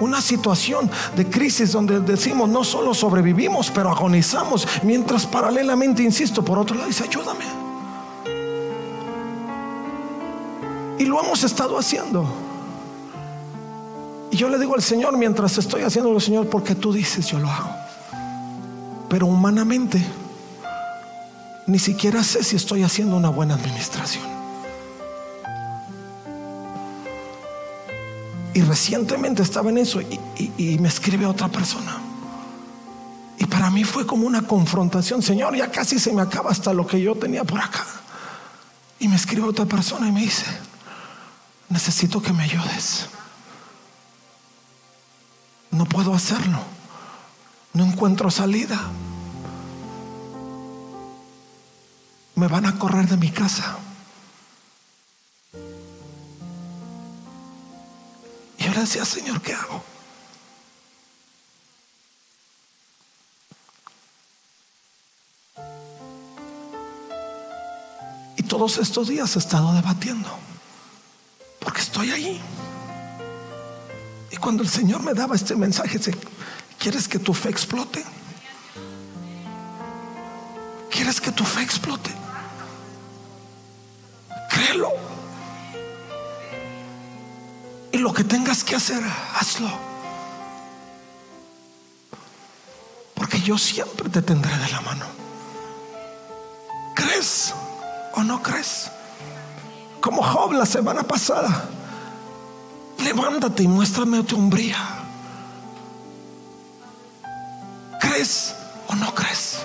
una 0.00 0.22
situación 0.22 0.90
de 1.14 1.28
crisis 1.28 1.72
donde 1.72 2.00
decimos 2.00 2.48
no 2.48 2.64
solo 2.64 2.94
sobrevivimos, 2.94 3.70
pero 3.70 3.90
agonizamos, 3.90 4.66
mientras 4.82 5.26
paralelamente, 5.26 6.02
insisto, 6.02 6.42
por 6.42 6.58
otro 6.58 6.76
lado 6.76 6.88
dice, 6.88 7.04
ayúdame. 7.04 7.44
Y 10.98 11.04
lo 11.04 11.22
hemos 11.22 11.44
estado 11.44 11.78
haciendo. 11.78 12.49
Y 14.40 14.42
yo 14.42 14.48
le 14.48 14.58
digo 14.58 14.74
al 14.74 14.80
Señor, 14.80 15.18
mientras 15.18 15.58
estoy 15.58 15.82
haciéndolo, 15.82 16.18
Señor, 16.18 16.48
porque 16.48 16.74
tú 16.74 16.94
dices, 16.94 17.26
yo 17.26 17.38
lo 17.38 17.50
hago. 17.50 17.74
Pero 19.10 19.26
humanamente, 19.26 20.02
ni 21.66 21.78
siquiera 21.78 22.24
sé 22.24 22.42
si 22.42 22.56
estoy 22.56 22.82
haciendo 22.82 23.18
una 23.18 23.28
buena 23.28 23.56
administración. 23.56 24.24
Y 28.54 28.62
recientemente 28.62 29.42
estaba 29.42 29.68
en 29.68 29.76
eso 29.76 30.00
y, 30.00 30.78
me 30.78 30.88
escribe 30.88 31.26
otra 31.26 31.48
persona. 31.48 31.98
Y 33.36 33.44
para 33.44 33.68
mí 33.68 33.84
fue 33.84 34.06
como 34.06 34.26
una 34.26 34.40
confrontación. 34.40 35.20
Señor, 35.20 35.54
ya 35.54 35.70
casi 35.70 35.98
se 35.98 36.14
me 36.14 36.22
acaba 36.22 36.50
hasta 36.50 36.72
lo 36.72 36.86
que 36.86 36.98
yo 36.98 37.14
tenía 37.14 37.44
por 37.44 37.60
acá. 37.60 37.84
Y 39.00 39.06
me 39.06 39.16
escribe 39.16 39.46
otra 39.46 39.66
persona 39.66 40.08
y 40.08 40.12
me 40.12 40.22
dice, 40.22 40.46
necesito 41.68 42.22
que 42.22 42.32
me 42.32 42.44
ayudes. 42.44 43.06
No 45.70 45.86
puedo 45.86 46.14
hacerlo. 46.14 46.58
No 47.72 47.84
encuentro 47.84 48.30
salida. 48.30 48.78
Me 52.34 52.48
van 52.48 52.66
a 52.66 52.78
correr 52.78 53.06
de 53.08 53.16
mi 53.16 53.30
casa. 53.30 53.78
Gracias 58.80 59.08
Señor, 59.08 59.42
¿qué 59.42 59.52
hago? 59.52 59.84
Y 68.38 68.42
todos 68.44 68.78
estos 68.78 69.08
días 69.08 69.36
he 69.36 69.38
estado 69.38 69.74
debatiendo, 69.74 70.30
porque 71.58 71.82
estoy 71.82 72.10
ahí. 72.10 72.40
Y 74.30 74.36
cuando 74.36 74.62
el 74.62 74.68
Señor 74.68 75.02
me 75.02 75.12
daba 75.12 75.34
este 75.34 75.56
mensaje, 75.56 75.98
¿quieres 76.78 77.08
que 77.08 77.18
tu 77.18 77.34
fe 77.34 77.48
explote? 77.50 78.04
¿Quieres 80.90 81.20
que 81.20 81.32
tu 81.32 81.44
fe 81.44 81.62
explote? 81.62 82.10
Créelo. 84.50 84.92
Y 87.92 87.98
lo 87.98 88.12
que 88.12 88.22
tengas 88.22 88.62
que 88.62 88.76
hacer, 88.76 89.02
hazlo. 89.34 89.70
Porque 93.14 93.40
yo 93.40 93.58
siempre 93.58 94.08
te 94.08 94.22
tendré 94.22 94.56
de 94.56 94.68
la 94.70 94.80
mano. 94.80 95.06
¿Crees 96.94 97.52
o 98.14 98.22
no 98.22 98.42
crees? 98.42 98.90
Como 100.00 100.22
Job 100.22 100.52
la 100.52 100.66
semana 100.66 101.02
pasada. 101.02 101.68
Levántate 103.10 103.64
y 103.64 103.66
muéstrame 103.66 104.22
tu 104.22 104.36
hombría. 104.36 104.76
¿Crees 108.00 108.54
o 108.86 108.94
no 108.94 109.12
crees? 109.12 109.58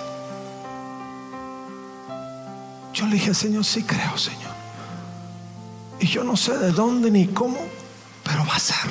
Yo 2.92 3.06
le 3.06 3.14
dije, 3.14 3.32
Señor, 3.32 3.64
sí 3.64 3.84
creo, 3.84 4.18
Señor. 4.18 4.50
Y 6.00 6.08
yo 6.08 6.24
no 6.24 6.36
sé 6.36 6.58
de 6.58 6.72
dónde 6.72 7.08
ni 7.08 7.28
cómo 7.28 7.58
pero 8.24 8.44
va 8.44 8.56
a 8.56 8.58
ser. 8.58 8.90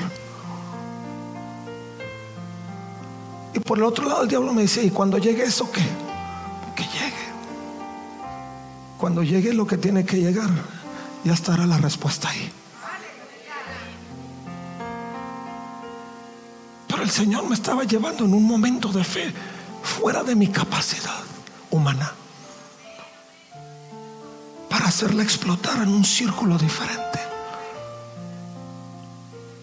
Y 3.53 3.59
por 3.59 3.77
el 3.77 3.83
otro 3.83 4.07
lado 4.07 4.23
el 4.23 4.29
diablo 4.29 4.53
me 4.53 4.61
dice, 4.61 4.81
¿y 4.81 4.89
cuando 4.89 5.17
llegue 5.17 5.43
eso 5.43 5.69
qué? 5.69 5.83
Que 6.77 6.83
llegue. 6.83 7.25
Cuando 8.97 9.21
llegue 9.21 9.53
lo 9.53 9.67
que 9.67 9.77
tiene 9.77 10.05
que 10.05 10.15
llegar, 10.15 10.49
ya 11.25 11.33
estará 11.33 11.65
la 11.65 11.77
respuesta 11.77 12.29
ahí. 12.29 12.49
El 17.05 17.11
Señor 17.11 17.47
me 17.47 17.53
estaba 17.53 17.83
llevando 17.83 18.25
en 18.25 18.33
un 18.33 18.43
momento 18.43 18.89
de 18.89 19.03
fe 19.03 19.31
fuera 19.83 20.23
de 20.23 20.35
mi 20.35 20.47
capacidad 20.47 21.21
humana 21.69 22.11
para 24.67 24.87
hacerla 24.87 25.21
explotar 25.21 25.83
en 25.83 25.89
un 25.89 26.03
círculo 26.03 26.57
diferente 26.57 27.19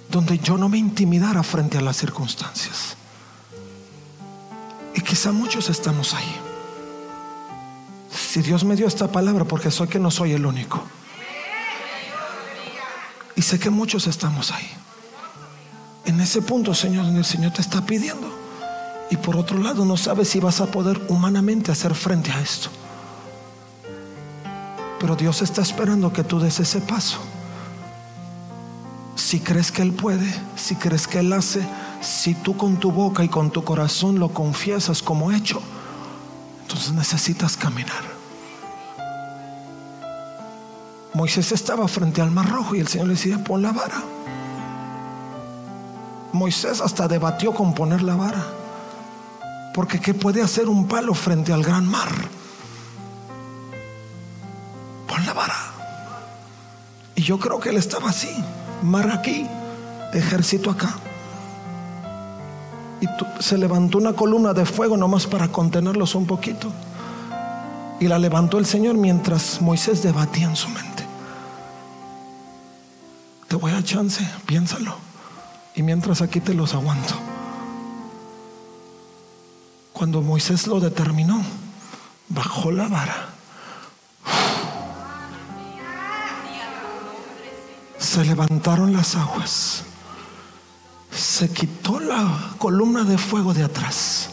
donde 0.09 0.38
yo 0.38 0.57
no 0.57 0.68
me 0.68 0.78
intimidara 0.78 1.42
frente 1.42 1.78
a 1.78 1.81
las 1.81 1.96
circunstancias. 1.96 2.96
Y 4.94 5.00
quizá 5.00 5.33
muchos 5.33 5.70
estamos 5.70 6.12
ahí. 6.12 6.37
Si 8.11 8.42
Dios 8.42 8.62
me 8.62 8.76
dio 8.76 8.87
esta 8.87 9.11
palabra, 9.11 9.46
porque 9.46 9.70
soy 9.70 9.88
que 9.88 9.98
no 9.98 10.11
soy 10.11 10.33
el 10.33 10.44
único. 10.44 10.83
Y 13.35 13.40
sé 13.40 13.59
que 13.59 13.70
muchos 13.70 14.07
estamos 14.07 14.52
ahí. 14.52 14.82
Ese 16.23 16.41
punto, 16.41 16.73
Señor, 16.73 17.07
el 17.07 17.25
Señor 17.25 17.53
te 17.53 17.61
está 17.61 17.85
pidiendo. 17.85 18.29
Y 19.11 19.17
por 19.17 19.37
otro 19.37 19.59
lado, 19.59 19.85
no 19.85 19.97
sabes 19.97 20.29
si 20.29 20.39
vas 20.39 20.61
a 20.61 20.67
poder 20.67 21.05
humanamente 21.09 21.73
hacer 21.73 21.97
frente 21.97 22.31
a 22.31 22.41
esto. 22.41 22.71
Pero 25.01 25.17
Dios 25.17 25.43
está 25.43 25.63
esperando 25.63 26.13
que 26.13 26.23
tú 26.23 26.39
des 26.39 26.61
ese 26.61 26.81
paso. 26.81 27.19
Si 29.17 29.41
crees 29.41 29.73
que 29.73 29.83
Él 29.83 29.93
puede, 29.93 30.33
si 30.55 30.77
crees 30.77 31.09
que 31.09 31.19
Él 31.19 31.33
hace, 31.33 31.61
si 32.01 32.35
tú 32.35 32.57
con 32.57 32.77
tu 32.77 32.93
boca 32.93 33.25
y 33.25 33.29
con 33.29 33.51
tu 33.51 33.65
corazón 33.65 34.21
lo 34.21 34.29
confiesas 34.29 35.03
como 35.03 35.33
hecho, 35.33 35.61
entonces 36.63 36.93
necesitas 36.93 37.57
caminar. 37.57 38.05
Moisés 41.15 41.51
estaba 41.51 41.89
frente 41.89 42.21
al 42.21 42.31
mar 42.31 42.49
rojo 42.49 42.77
y 42.77 42.81
el 42.81 42.87
Señor 42.87 43.09
le 43.09 43.15
decía, 43.15 43.43
pon 43.43 43.61
la 43.61 43.73
vara. 43.73 44.03
Moisés 46.33 46.81
hasta 46.81 47.09
debatió 47.09 47.53
con 47.53 47.75
poner 47.75 48.03
la 48.03 48.16
vara. 48.16 48.45
Porque 49.75 50.01
¿qué 50.01 50.14
puede 50.14 50.42
hacer 50.42 50.68
un 50.68 50.87
palo 50.87 51.14
frente 51.14 51.53
al 51.53 51.62
gran 51.62 51.87
mar? 51.87 52.09
Pon 55.07 55.25
la 55.25 55.33
vara. 55.33 55.57
Y 57.14 57.23
yo 57.23 57.38
creo 57.38 57.61
que 57.61 57.71
él 57.71 57.77
estaba 57.77 58.11
así 58.11 58.29
mar 58.83 59.11
aquí, 59.11 59.47
ejército 60.12 60.71
acá. 60.71 60.95
Y 63.01 63.07
se 63.42 63.59
levantó 63.59 63.99
una 63.99 64.12
columna 64.12 64.53
de 64.53 64.64
fuego 64.64 64.97
nomás 64.97 65.27
para 65.27 65.49
contenerlos 65.49 66.14
un 66.14 66.27
poquito. 66.27 66.71
Y 68.01 68.09
la 68.09 68.18
levantó 68.18 68.59
el 68.59 68.66
Señor 68.66 68.97
mientras 68.97 69.61
Moisés 69.61 70.03
debatía 70.03 70.47
en 70.47 70.57
su 70.57 70.68
mente. 70.68 71.05
Te 73.49 73.57
voy 73.57 73.73
a 73.73 73.83
chance, 73.83 74.27
piénsalo. 74.47 75.12
Y 75.75 75.83
mientras 75.83 76.23
aquí 76.23 76.41
te 76.41 76.55
los 76.55 76.75
aguanto. 76.75 77.15
Cuando 79.93 80.23
Moisés 80.23 80.67
lo 80.67 80.81
determinó, 80.81 81.43
bajó 82.29 82.71
la 82.71 82.89
vara 82.89 83.33
se 88.13 88.27
levantaron 88.27 88.93
las 88.93 89.17
aguas, 89.17 89.85
se 91.11 91.51
quitó 91.51 91.99
la 91.99 92.51
columna 92.59 93.05
de 93.05 93.17
fuego 93.17 93.55
de 93.55 93.63
atrás. 93.63 94.29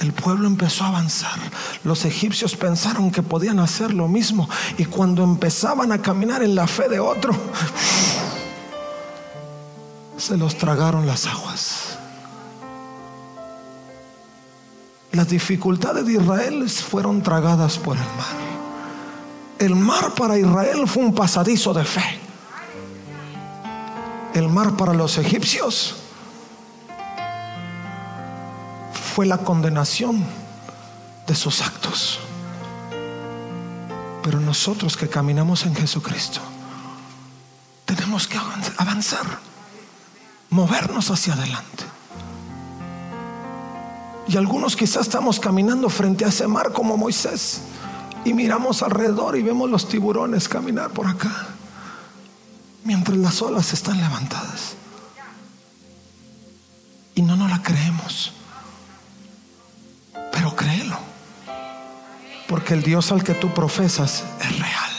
El 0.00 0.14
pueblo 0.14 0.46
empezó 0.46 0.84
a 0.84 0.88
avanzar. 0.88 1.38
Los 1.84 2.06
egipcios 2.06 2.56
pensaron 2.56 3.10
que 3.10 3.22
podían 3.22 3.58
hacer 3.58 3.92
lo 3.92 4.08
mismo 4.08 4.48
y 4.78 4.86
cuando 4.86 5.22
empezaban 5.24 5.92
a 5.92 6.00
caminar 6.00 6.42
en 6.42 6.54
la 6.54 6.66
fe 6.66 6.88
de 6.88 7.00
otro, 7.00 7.34
se 10.22 10.36
los 10.36 10.56
tragaron 10.56 11.04
las 11.04 11.26
aguas. 11.26 11.98
Las 15.10 15.28
dificultades 15.28 16.06
de 16.06 16.12
Israel 16.12 16.70
fueron 16.70 17.24
tragadas 17.24 17.76
por 17.76 17.96
el 17.96 18.04
mar. 18.04 18.36
El 19.58 19.74
mar 19.74 20.14
para 20.14 20.38
Israel 20.38 20.86
fue 20.86 21.02
un 21.02 21.12
pasadizo 21.12 21.74
de 21.74 21.84
fe. 21.84 22.20
el 24.34 24.48
mar 24.48 24.76
para 24.76 24.94
los 24.94 25.18
egipcios 25.18 25.96
fue 29.14 29.26
la 29.26 29.38
condenación 29.38 30.24
de 31.26 31.34
sus 31.34 31.60
actos. 31.60 32.20
Pero 34.22 34.38
nosotros 34.38 34.96
que 34.96 35.08
caminamos 35.08 35.66
en 35.66 35.74
Jesucristo, 35.74 36.40
tenemos 37.84 38.28
que 38.28 38.38
avanzar, 38.78 39.51
movernos 40.52 41.10
hacia 41.10 41.32
adelante. 41.32 41.84
Y 44.28 44.36
algunos 44.36 44.76
quizás 44.76 45.02
estamos 45.02 45.40
caminando 45.40 45.88
frente 45.88 46.24
a 46.24 46.28
ese 46.28 46.46
mar 46.46 46.72
como 46.72 46.96
Moisés 46.96 47.62
y 48.24 48.32
miramos 48.32 48.82
alrededor 48.82 49.36
y 49.36 49.42
vemos 49.42 49.68
los 49.68 49.88
tiburones 49.88 50.48
caminar 50.48 50.90
por 50.90 51.08
acá 51.08 51.48
mientras 52.84 53.16
las 53.16 53.42
olas 53.42 53.72
están 53.72 54.00
levantadas. 54.00 54.74
Y 57.14 57.22
no 57.22 57.36
nos 57.36 57.50
la 57.50 57.62
creemos. 57.62 58.32
Pero 60.32 60.54
créelo. 60.56 60.98
Porque 62.48 62.74
el 62.74 62.82
Dios 62.82 63.12
al 63.12 63.22
que 63.22 63.34
tú 63.34 63.52
profesas 63.52 64.24
es 64.40 64.58
real. 64.58 64.91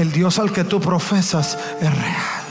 El 0.00 0.12
Dios 0.12 0.38
al 0.38 0.50
que 0.50 0.64
tú 0.64 0.80
profesas 0.80 1.58
es 1.78 1.94
real. 1.94 2.42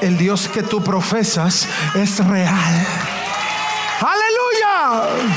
El 0.00 0.18
Dios 0.18 0.48
que 0.48 0.64
tú 0.64 0.82
profesas 0.82 1.68
es 1.94 2.18
real. 2.26 2.86
Aleluya. 4.00 5.30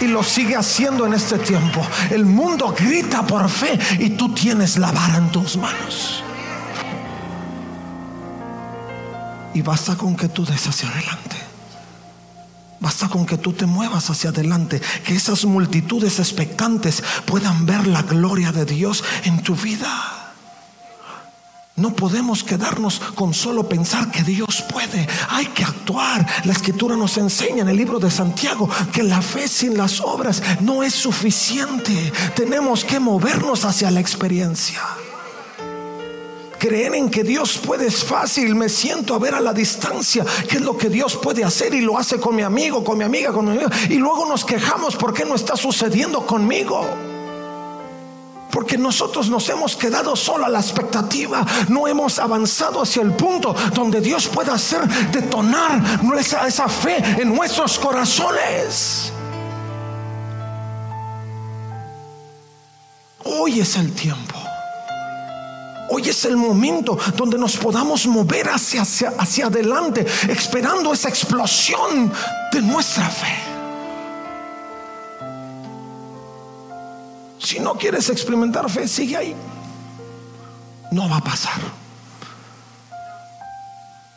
y 0.00 0.06
lo 0.08 0.22
sigue 0.22 0.54
haciendo 0.56 1.06
en 1.06 1.14
este 1.14 1.38
tiempo. 1.38 1.84
El 2.10 2.26
mundo 2.26 2.74
grita 2.78 3.26
por 3.26 3.48
fe 3.48 3.78
y 3.98 4.10
tú 4.10 4.34
tienes 4.34 4.76
la 4.76 4.92
vara 4.92 5.16
en 5.16 5.32
tus 5.32 5.56
manos. 5.56 6.22
Y 9.54 9.62
basta 9.62 9.96
con 9.96 10.14
que 10.14 10.28
tú 10.28 10.44
des 10.44 10.66
hacia 10.66 10.90
adelante. 10.90 11.37
Basta 12.80 13.08
con 13.08 13.26
que 13.26 13.38
tú 13.38 13.52
te 13.52 13.66
muevas 13.66 14.08
hacia 14.10 14.30
adelante, 14.30 14.80
que 15.04 15.14
esas 15.14 15.44
multitudes 15.44 16.18
expectantes 16.18 17.02
puedan 17.26 17.66
ver 17.66 17.86
la 17.86 18.02
gloria 18.02 18.52
de 18.52 18.64
Dios 18.64 19.02
en 19.24 19.42
tu 19.42 19.56
vida. 19.56 20.18
No 21.78 21.94
podemos 21.94 22.42
quedarnos 22.42 23.00
con 23.14 23.32
solo 23.32 23.68
pensar 23.68 24.10
que 24.10 24.24
Dios 24.24 24.64
puede. 24.68 25.08
Hay 25.28 25.46
que 25.46 25.62
actuar. 25.62 26.26
La 26.44 26.52
escritura 26.52 26.96
nos 26.96 27.16
enseña 27.18 27.62
en 27.62 27.68
el 27.68 27.76
libro 27.76 28.00
de 28.00 28.10
Santiago 28.10 28.68
que 28.92 29.04
la 29.04 29.22
fe 29.22 29.46
sin 29.46 29.78
las 29.78 30.00
obras 30.00 30.42
no 30.60 30.82
es 30.82 30.92
suficiente. 30.92 32.12
Tenemos 32.34 32.84
que 32.84 32.98
movernos 32.98 33.64
hacia 33.64 33.92
la 33.92 34.00
experiencia. 34.00 34.82
Creer 36.58 36.96
en 36.96 37.08
que 37.08 37.22
Dios 37.22 37.58
puede 37.58 37.86
es 37.86 38.02
fácil. 38.04 38.54
Me 38.54 38.68
siento 38.68 39.14
a 39.14 39.18
ver 39.18 39.34
a 39.34 39.40
la 39.40 39.52
distancia 39.52 40.24
qué 40.48 40.56
es 40.56 40.62
lo 40.62 40.76
que 40.76 40.88
Dios 40.88 41.16
puede 41.16 41.44
hacer 41.44 41.72
y 41.72 41.80
lo 41.80 41.96
hace 41.96 42.18
con 42.18 42.34
mi 42.34 42.42
amigo, 42.42 42.82
con 42.82 42.98
mi 42.98 43.04
amiga, 43.04 43.32
con 43.32 43.44
mi 43.44 43.52
amiga. 43.52 43.70
Y 43.88 43.94
luego 43.94 44.26
nos 44.26 44.44
quejamos 44.44 44.96
porque 44.96 45.24
no 45.24 45.36
está 45.36 45.56
sucediendo 45.56 46.26
conmigo. 46.26 46.84
Porque 48.50 48.76
nosotros 48.76 49.30
nos 49.30 49.48
hemos 49.50 49.76
quedado 49.76 50.16
solo 50.16 50.46
a 50.46 50.48
la 50.48 50.58
expectativa, 50.58 51.46
no 51.68 51.86
hemos 51.86 52.18
avanzado 52.18 52.82
hacia 52.82 53.02
el 53.02 53.12
punto 53.12 53.54
donde 53.74 54.00
Dios 54.00 54.26
pueda 54.26 54.54
hacer 54.54 54.80
detonar 55.12 56.00
esa, 56.18 56.46
esa 56.48 56.68
fe 56.68 56.96
en 57.20 57.34
nuestros 57.34 57.78
corazones. 57.78 59.12
Hoy 63.24 63.60
es 63.60 63.76
el 63.76 63.92
tiempo. 63.92 64.47
Hoy 65.90 66.08
es 66.08 66.24
el 66.26 66.36
momento 66.36 66.98
donde 67.16 67.38
nos 67.38 67.56
podamos 67.56 68.06
mover 68.06 68.48
hacia, 68.48 68.82
hacia, 68.82 69.14
hacia 69.18 69.46
adelante, 69.46 70.06
esperando 70.28 70.92
esa 70.92 71.08
explosión 71.08 72.12
de 72.52 72.62
nuestra 72.62 73.08
fe. 73.08 73.34
Si 77.38 77.58
no 77.60 77.74
quieres 77.74 78.10
experimentar 78.10 78.68
fe, 78.68 78.86
sigue 78.86 79.16
ahí. 79.16 79.34
No 80.90 81.08
va 81.08 81.16
a 81.16 81.20
pasar. 81.20 81.60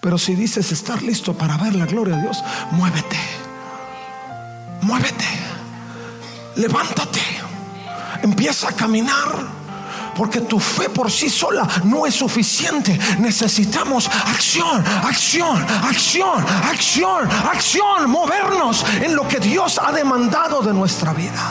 Pero 0.01 0.17
si 0.17 0.35
dices 0.35 0.71
estar 0.71 1.01
listo 1.01 1.33
para 1.37 1.57
ver 1.57 1.75
la 1.75 1.85
gloria 1.85 2.15
de 2.15 2.23
Dios, 2.23 2.43
muévete. 2.71 3.17
Muévete. 4.81 5.25
Levántate. 6.55 7.21
Empieza 8.23 8.69
a 8.69 8.71
caminar. 8.73 9.60
Porque 10.21 10.41
tu 10.41 10.59
fe 10.59 10.87
por 10.87 11.09
sí 11.09 11.31
sola 11.31 11.67
no 11.83 12.05
es 12.05 12.13
suficiente. 12.13 12.95
Necesitamos 13.17 14.07
acción, 14.07 14.85
acción, 15.03 15.65
acción, 15.83 16.45
acción, 16.63 17.27
acción. 17.27 18.07
Movernos 18.07 18.85
en 19.01 19.15
lo 19.15 19.27
que 19.27 19.39
Dios 19.39 19.79
ha 19.83 19.91
demandado 19.91 20.61
de 20.61 20.73
nuestra 20.73 21.11
vida. 21.11 21.41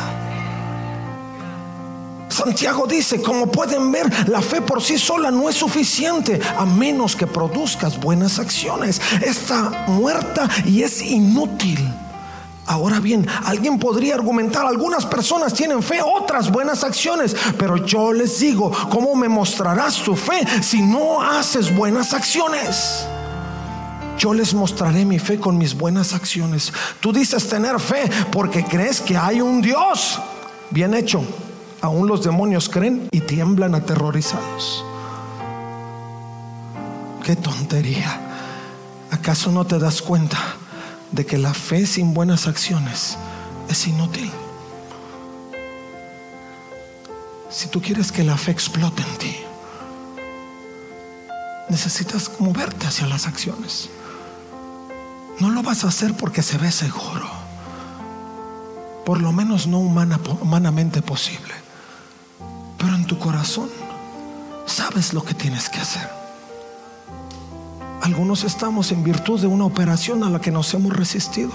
Santiago 2.28 2.86
dice, 2.86 3.20
como 3.20 3.48
pueden 3.48 3.90
ver, 3.90 4.28
la 4.28 4.40
fe 4.40 4.60
por 4.60 4.80
sí 4.80 4.98
sola 4.98 5.32
no 5.32 5.48
es 5.48 5.56
suficiente 5.56 6.40
a 6.56 6.64
menos 6.64 7.16
que 7.16 7.26
produzcas 7.26 7.98
buenas 7.98 8.38
acciones. 8.38 9.02
Está 9.20 9.84
muerta 9.88 10.48
y 10.64 10.84
es 10.84 11.02
inútil. 11.02 11.92
Ahora 12.70 13.00
bien, 13.00 13.26
alguien 13.46 13.80
podría 13.80 14.14
argumentar, 14.14 14.64
algunas 14.64 15.04
personas 15.04 15.52
tienen 15.52 15.82
fe, 15.82 15.98
otras 16.00 16.52
buenas 16.52 16.84
acciones, 16.84 17.34
pero 17.58 17.84
yo 17.84 18.12
les 18.12 18.38
digo, 18.38 18.70
¿cómo 18.88 19.16
me 19.16 19.28
mostrarás 19.28 19.96
tu 20.04 20.14
fe 20.14 20.46
si 20.62 20.80
no 20.80 21.20
haces 21.20 21.74
buenas 21.74 22.14
acciones? 22.14 23.08
Yo 24.16 24.32
les 24.32 24.54
mostraré 24.54 25.04
mi 25.04 25.18
fe 25.18 25.40
con 25.40 25.58
mis 25.58 25.76
buenas 25.76 26.12
acciones. 26.12 26.72
Tú 27.00 27.12
dices 27.12 27.48
tener 27.48 27.80
fe 27.80 28.08
porque 28.30 28.62
crees 28.62 29.00
que 29.00 29.16
hay 29.16 29.40
un 29.40 29.60
Dios. 29.60 30.20
Bien 30.70 30.94
hecho. 30.94 31.24
Aún 31.80 32.06
los 32.06 32.22
demonios 32.22 32.68
creen 32.68 33.08
y 33.10 33.20
tiemblan 33.22 33.74
aterrorizados. 33.74 34.84
Qué 37.24 37.34
tontería. 37.34 38.20
¿Acaso 39.10 39.50
no 39.50 39.66
te 39.66 39.80
das 39.80 40.00
cuenta 40.00 40.38
de 41.12 41.26
que 41.26 41.38
la 41.38 41.54
fe 41.54 41.86
sin 41.86 42.14
buenas 42.14 42.46
acciones 42.46 43.16
es 43.68 43.86
inútil? 43.86 44.30
Si 47.50 47.68
tú 47.68 47.82
quieres 47.82 48.12
que 48.12 48.22
la 48.22 48.36
fe 48.36 48.52
explote 48.52 49.02
en 49.02 49.18
ti, 49.18 49.36
necesitas 51.68 52.30
moverte 52.38 52.86
hacia 52.86 53.06
las 53.06 53.26
acciones. 53.26 53.90
No 55.40 55.50
lo 55.50 55.62
vas 55.62 55.84
a 55.84 55.88
hacer 55.88 56.14
porque 56.14 56.42
se 56.42 56.58
ve 56.58 56.70
seguro, 56.70 57.28
por 59.04 59.20
lo 59.20 59.32
menos 59.32 59.66
no 59.66 59.78
humanamente 59.78 61.02
posible. 61.02 61.54
Pero 62.78 62.94
en 62.94 63.06
tu 63.06 63.18
corazón 63.18 63.70
sabes 64.66 65.12
lo 65.12 65.24
que 65.24 65.34
tienes 65.34 65.68
que 65.68 65.80
hacer. 65.80 66.19
Algunos 68.00 68.44
estamos 68.44 68.92
en 68.92 69.04
virtud 69.04 69.40
de 69.40 69.46
una 69.46 69.64
operación 69.64 70.24
a 70.24 70.30
la 70.30 70.40
que 70.40 70.50
nos 70.50 70.72
hemos 70.72 70.94
resistido. 70.94 71.50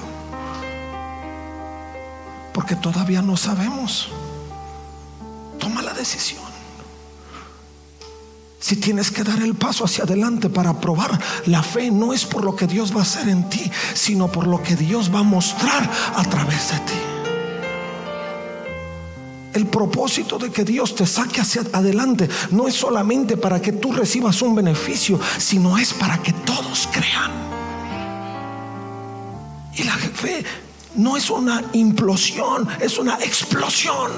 Porque 2.53 2.75
todavía 2.75 3.21
no 3.21 3.35
sabemos. 3.35 4.09
Toma 5.59 5.81
la 5.81 5.93
decisión. 5.93 6.43
Si 8.59 8.77
tienes 8.77 9.11
que 9.11 9.23
dar 9.23 9.41
el 9.41 9.55
paso 9.55 9.85
hacia 9.85 10.05
adelante 10.05 10.49
para 10.49 10.79
probar 10.79 11.19
la 11.45 11.61
fe, 11.61 11.91
no 11.91 12.13
es 12.13 12.25
por 12.25 12.43
lo 12.43 12.55
que 12.55 12.67
Dios 12.67 12.95
va 12.95 12.99
a 12.99 13.03
hacer 13.03 13.29
en 13.29 13.49
ti, 13.49 13.71
sino 13.93 14.31
por 14.31 14.47
lo 14.47 14.63
que 14.63 14.75
Dios 14.75 15.13
va 15.13 15.19
a 15.19 15.23
mostrar 15.23 15.89
a 16.15 16.23
través 16.23 16.71
de 16.71 16.79
ti 16.79 17.14
el 19.55 19.67
propósito 19.67 20.37
de 20.37 20.51
que 20.51 20.65
Dios 20.65 20.93
te 20.95 21.05
saque 21.05 21.39
hacia 21.39 21.63
adelante 21.71 22.29
no 22.51 22.67
es 22.67 22.75
solamente 22.75 23.37
para 23.37 23.61
que 23.61 23.71
tú 23.71 23.93
recibas 23.93 24.41
un 24.41 24.53
beneficio, 24.53 25.17
sino 25.37 25.77
es 25.77 25.93
para 25.93 26.21
que 26.21 26.33
todos 26.33 26.89
crean. 26.91 27.31
Y 29.73 29.83
la 29.83 29.95
fe 29.95 30.43
no 30.95 31.15
es 31.15 31.29
una 31.29 31.63
implosión, 31.71 32.67
es 32.81 32.97
una 32.97 33.15
explosión. 33.15 34.11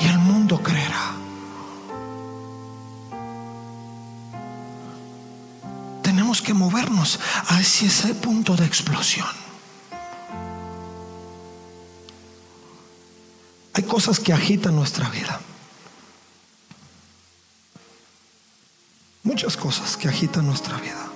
Y 0.00 0.06
el 0.06 0.18
mundo 0.18 0.62
creerá. 0.62 1.12
Tenemos 6.02 6.40
que 6.40 6.54
movernos 6.54 7.20
hacia 7.48 7.88
ese 7.88 8.14
punto 8.14 8.56
de 8.56 8.64
explosión. 8.64 9.47
Hay 13.74 13.82
cosas 13.84 14.18
que 14.18 14.32
agitan 14.32 14.74
nuestra 14.74 15.08
vida. 15.10 15.40
Muchas 19.22 19.56
cosas 19.56 19.96
que 19.96 20.08
agitan 20.08 20.46
nuestra 20.46 20.76
vida. 20.78 21.08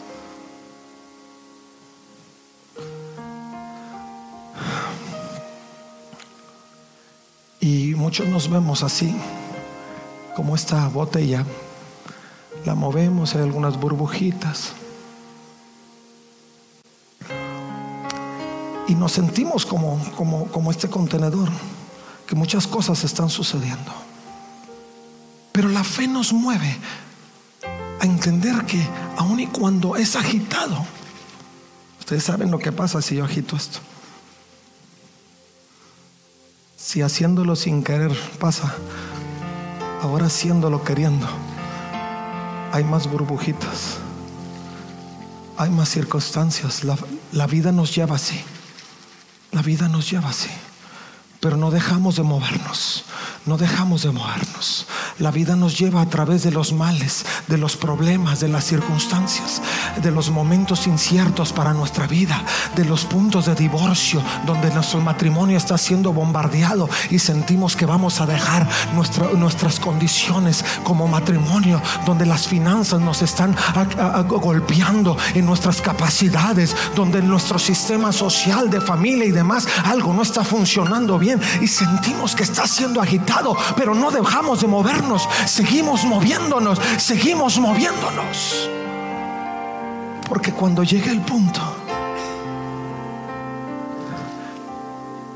Y 7.58 7.94
muchos 7.94 8.26
nos 8.28 8.50
vemos 8.50 8.82
así, 8.82 9.14
como 10.34 10.56
esta 10.56 10.88
botella. 10.88 11.46
La 12.66 12.74
movemos, 12.74 13.34
hay 13.34 13.42
algunas 13.42 13.78
burbujitas. 13.80 14.72
Y 18.88 18.94
nos 18.94 19.12
sentimos 19.12 19.64
como, 19.64 19.98
como, 20.16 20.46
como 20.48 20.70
este 20.70 20.90
contenedor 20.90 21.48
que 22.32 22.36
muchas 22.36 22.66
cosas 22.66 23.04
están 23.04 23.28
sucediendo. 23.28 23.92
Pero 25.52 25.68
la 25.68 25.84
fe 25.84 26.08
nos 26.08 26.32
mueve 26.32 26.78
a 28.00 28.06
entender 28.06 28.64
que 28.64 28.82
aun 29.18 29.38
y 29.38 29.48
cuando 29.48 29.96
es 29.96 30.16
agitado, 30.16 30.82
ustedes 32.00 32.24
saben 32.24 32.50
lo 32.50 32.58
que 32.58 32.72
pasa 32.72 33.02
si 33.02 33.16
yo 33.16 33.26
agito 33.26 33.54
esto. 33.54 33.80
Si 36.74 37.02
haciéndolo 37.02 37.54
sin 37.54 37.84
querer 37.84 38.18
pasa, 38.38 38.74
ahora 40.00 40.24
haciéndolo 40.24 40.84
queriendo, 40.84 41.28
hay 42.72 42.82
más 42.82 43.10
burbujitas, 43.10 43.98
hay 45.58 45.68
más 45.68 45.90
circunstancias. 45.90 46.82
La, 46.82 46.96
la 47.32 47.46
vida 47.46 47.72
nos 47.72 47.94
lleva 47.94 48.16
así, 48.16 48.40
la 49.50 49.60
vida 49.60 49.86
nos 49.88 50.10
lleva 50.10 50.30
así, 50.30 50.48
pero 51.42 51.56
no 51.56 51.72
dejamos 51.72 52.14
de 52.14 52.22
movernos, 52.22 53.02
no 53.46 53.58
dejamos 53.58 54.02
de 54.02 54.12
movernos. 54.12 54.86
La 55.18 55.30
vida 55.30 55.56
nos 55.56 55.78
lleva 55.78 56.00
a 56.00 56.08
través 56.08 56.42
de 56.42 56.50
los 56.50 56.72
males, 56.72 57.24
de 57.48 57.58
los 57.58 57.76
problemas, 57.76 58.40
de 58.40 58.48
las 58.48 58.64
circunstancias, 58.64 59.60
de 60.02 60.10
los 60.10 60.30
momentos 60.30 60.86
inciertos 60.86 61.52
para 61.52 61.72
nuestra 61.72 62.06
vida, 62.06 62.44
de 62.76 62.84
los 62.84 63.04
puntos 63.04 63.46
de 63.46 63.54
divorcio 63.54 64.22
donde 64.46 64.70
nuestro 64.72 65.00
matrimonio 65.00 65.56
está 65.56 65.76
siendo 65.78 66.12
bombardeado 66.12 66.88
y 67.10 67.18
sentimos 67.18 67.76
que 67.76 67.86
vamos 67.86 68.20
a 68.20 68.26
dejar 68.26 68.68
nuestras 69.36 69.78
condiciones 69.80 70.64
como 70.82 71.08
matrimonio, 71.08 71.80
donde 72.06 72.26
las 72.26 72.46
finanzas 72.46 73.00
nos 73.00 73.22
están 73.22 73.56
golpeando 74.28 75.16
en 75.34 75.46
nuestras 75.46 75.80
capacidades, 75.80 76.74
donde 76.94 77.22
nuestro 77.22 77.58
sistema 77.58 78.12
social 78.12 78.70
de 78.70 78.80
familia 78.80 79.24
y 79.24 79.30
demás 79.30 79.66
algo 79.84 80.12
no 80.14 80.22
está 80.22 80.44
funcionando 80.44 81.18
bien 81.18 81.40
y 81.60 81.66
sentimos 81.66 82.34
que 82.34 82.42
está 82.42 82.66
siendo 82.66 83.00
agitado, 83.00 83.56
pero 83.76 83.94
no 83.94 84.10
dejamos 84.10 84.60
de 84.60 84.66
seguimos 85.46 86.04
moviéndonos, 86.04 86.78
seguimos 86.98 87.58
moviéndonos. 87.58 88.68
Porque 90.28 90.52
cuando 90.52 90.82
llegue 90.82 91.10
el 91.10 91.20
punto 91.20 91.60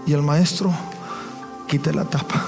y 0.07 0.13
el 0.13 0.23
maestro 0.23 0.73
quite 1.67 1.93
la 1.93 2.05
tapa, 2.05 2.47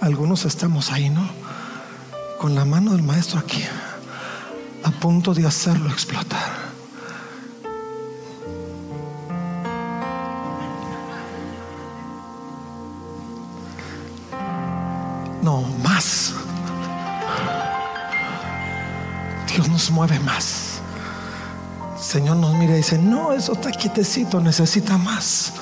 algunos 0.00 0.44
estamos 0.44 0.90
ahí, 0.92 1.08
¿no? 1.08 1.26
Con 2.38 2.54
la 2.54 2.64
mano 2.64 2.92
del 2.92 3.02
maestro 3.02 3.38
aquí, 3.38 3.64
a 4.82 4.90
punto 4.90 5.32
de 5.32 5.46
hacerlo 5.46 5.88
explotar. 5.88 6.63
Dios 19.54 19.68
nos 19.68 19.90
mueve 19.90 20.18
más. 20.20 20.80
Señor 21.98 22.36
nos 22.36 22.54
mira 22.54 22.74
y 22.74 22.78
dice, 22.78 22.98
no, 22.98 23.32
eso 23.32 23.52
está 23.52 23.70
quietecito, 23.70 24.40
necesita 24.40 24.98
más. 24.98 25.52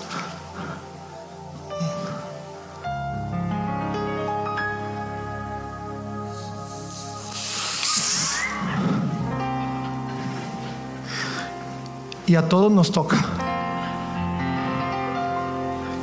Y 12.27 12.35
a 12.35 12.49
todos 12.49 12.73
nos 12.73 12.91
toca. 12.91 13.23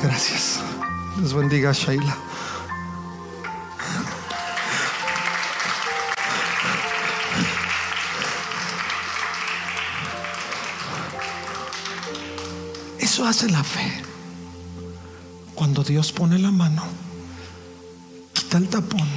Gracias. 0.04 0.60
Les 1.20 1.34
bendiga, 1.34 1.72
Shaila. 1.74 2.29
Hace 13.30 13.50
la 13.50 13.64
fe. 13.64 14.02
Cuando 15.54 15.84
Dios 15.84 16.12
pone 16.12 16.40
la 16.40 16.52
mano, 16.52 16.84
quita 18.34 18.58
el 18.58 18.68
tapón 18.68 19.08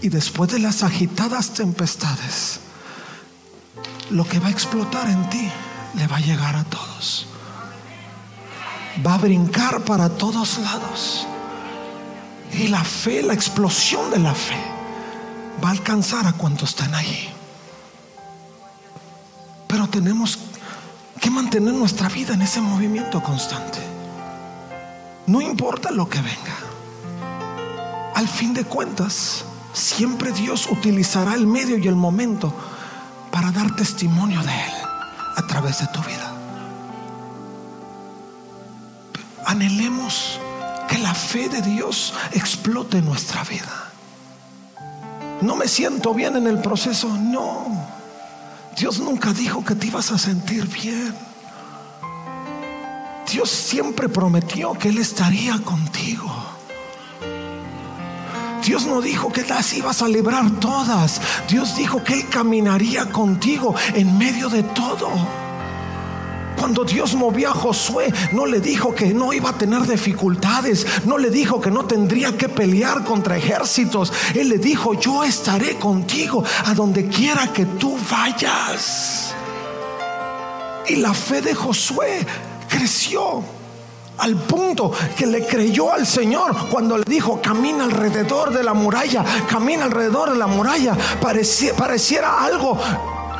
y 0.00 0.08
después 0.08 0.50
de 0.50 0.58
las 0.58 0.82
agitadas 0.82 1.54
tempestades, 1.54 2.60
lo 4.10 4.24
que 4.26 4.40
va 4.40 4.48
a 4.48 4.50
explotar 4.50 5.08
en 5.08 5.30
ti 5.30 5.48
le 5.94 6.06
va 6.06 6.16
a 6.16 6.20
llegar 6.20 6.56
a 6.56 6.64
todos. 6.64 7.26
Va 9.06 9.14
a 9.14 9.18
brincar 9.18 9.84
para 9.84 10.08
todos 10.08 10.58
lados. 10.58 11.26
Y 12.52 12.68
la 12.68 12.84
fe, 12.84 13.22
la 13.22 13.32
explosión 13.32 14.10
de 14.10 14.18
la 14.18 14.34
fe, 14.34 14.60
va 15.62 15.68
a 15.68 15.72
alcanzar 15.72 16.26
a 16.26 16.32
cuantos 16.32 16.70
están 16.70 16.94
allí. 16.94 17.28
Pero 19.68 19.88
tenemos 19.88 20.36
que 20.36 20.51
mantener 21.52 21.74
nuestra 21.74 22.08
vida 22.08 22.32
en 22.32 22.40
ese 22.40 22.62
movimiento 22.62 23.22
constante. 23.22 23.78
No 25.26 25.42
importa 25.42 25.90
lo 25.90 26.08
que 26.08 26.18
venga. 26.18 26.56
Al 28.14 28.26
fin 28.26 28.54
de 28.54 28.64
cuentas, 28.64 29.44
siempre 29.74 30.32
Dios 30.32 30.66
utilizará 30.70 31.34
el 31.34 31.46
medio 31.46 31.76
y 31.76 31.86
el 31.88 31.94
momento 31.94 32.54
para 33.30 33.50
dar 33.50 33.76
testimonio 33.76 34.40
de 34.40 34.50
Él 34.50 34.72
a 35.36 35.46
través 35.46 35.80
de 35.80 35.88
tu 35.88 36.00
vida. 36.00 36.32
Anhelemos 39.44 40.40
que 40.88 40.96
la 40.96 41.14
fe 41.14 41.50
de 41.50 41.60
Dios 41.60 42.14
explote 42.32 42.96
en 42.96 43.04
nuestra 43.04 43.44
vida. 43.44 43.90
No 45.42 45.54
me 45.54 45.68
siento 45.68 46.14
bien 46.14 46.34
en 46.36 46.46
el 46.46 46.60
proceso, 46.62 47.08
no. 47.08 47.66
Dios 48.74 49.00
nunca 49.00 49.34
dijo 49.34 49.62
que 49.62 49.74
te 49.74 49.88
ibas 49.88 50.12
a 50.12 50.18
sentir 50.18 50.66
bien. 50.66 51.31
Dios 53.32 53.48
siempre 53.48 54.10
prometió 54.10 54.74
que 54.74 54.90
Él 54.90 54.98
estaría 54.98 55.58
contigo. 55.60 56.30
Dios 58.62 58.84
no 58.84 59.00
dijo 59.00 59.32
que 59.32 59.42
las 59.46 59.72
ibas 59.72 60.02
a 60.02 60.08
librar 60.08 60.60
todas. 60.60 61.18
Dios 61.48 61.74
dijo 61.74 62.04
que 62.04 62.12
Él 62.12 62.28
caminaría 62.28 63.06
contigo 63.06 63.74
en 63.94 64.18
medio 64.18 64.50
de 64.50 64.62
todo. 64.62 65.08
Cuando 66.58 66.84
Dios 66.84 67.14
movió 67.14 67.48
a 67.48 67.54
Josué, 67.54 68.12
no 68.32 68.44
le 68.44 68.60
dijo 68.60 68.94
que 68.94 69.14
no 69.14 69.32
iba 69.32 69.48
a 69.48 69.58
tener 69.58 69.86
dificultades, 69.86 70.86
no 71.06 71.16
le 71.16 71.30
dijo 71.30 71.58
que 71.58 71.70
no 71.70 71.86
tendría 71.86 72.36
que 72.36 72.50
pelear 72.50 73.02
contra 73.02 73.38
ejércitos. 73.38 74.12
Él 74.34 74.50
le 74.50 74.58
dijo, 74.58 74.92
yo 74.92 75.24
estaré 75.24 75.76
contigo 75.76 76.44
a 76.66 76.74
donde 76.74 77.08
quiera 77.08 77.50
que 77.50 77.64
tú 77.64 77.96
vayas. 78.10 79.34
Y 80.86 80.96
la 80.96 81.14
fe 81.14 81.40
de 81.40 81.54
Josué 81.54 82.26
creció 82.82 83.44
al 84.18 84.34
punto 84.34 84.92
que 85.16 85.24
le 85.24 85.46
creyó 85.46 85.92
al 85.92 86.04
Señor 86.04 86.68
cuando 86.68 86.98
le 86.98 87.04
dijo, 87.06 87.40
camina 87.40 87.84
alrededor 87.84 88.52
de 88.52 88.64
la 88.64 88.74
muralla, 88.74 89.24
camina 89.48 89.84
alrededor 89.84 90.32
de 90.32 90.36
la 90.36 90.48
muralla. 90.48 90.96
pareciera 91.76 92.44
algo 92.44 92.76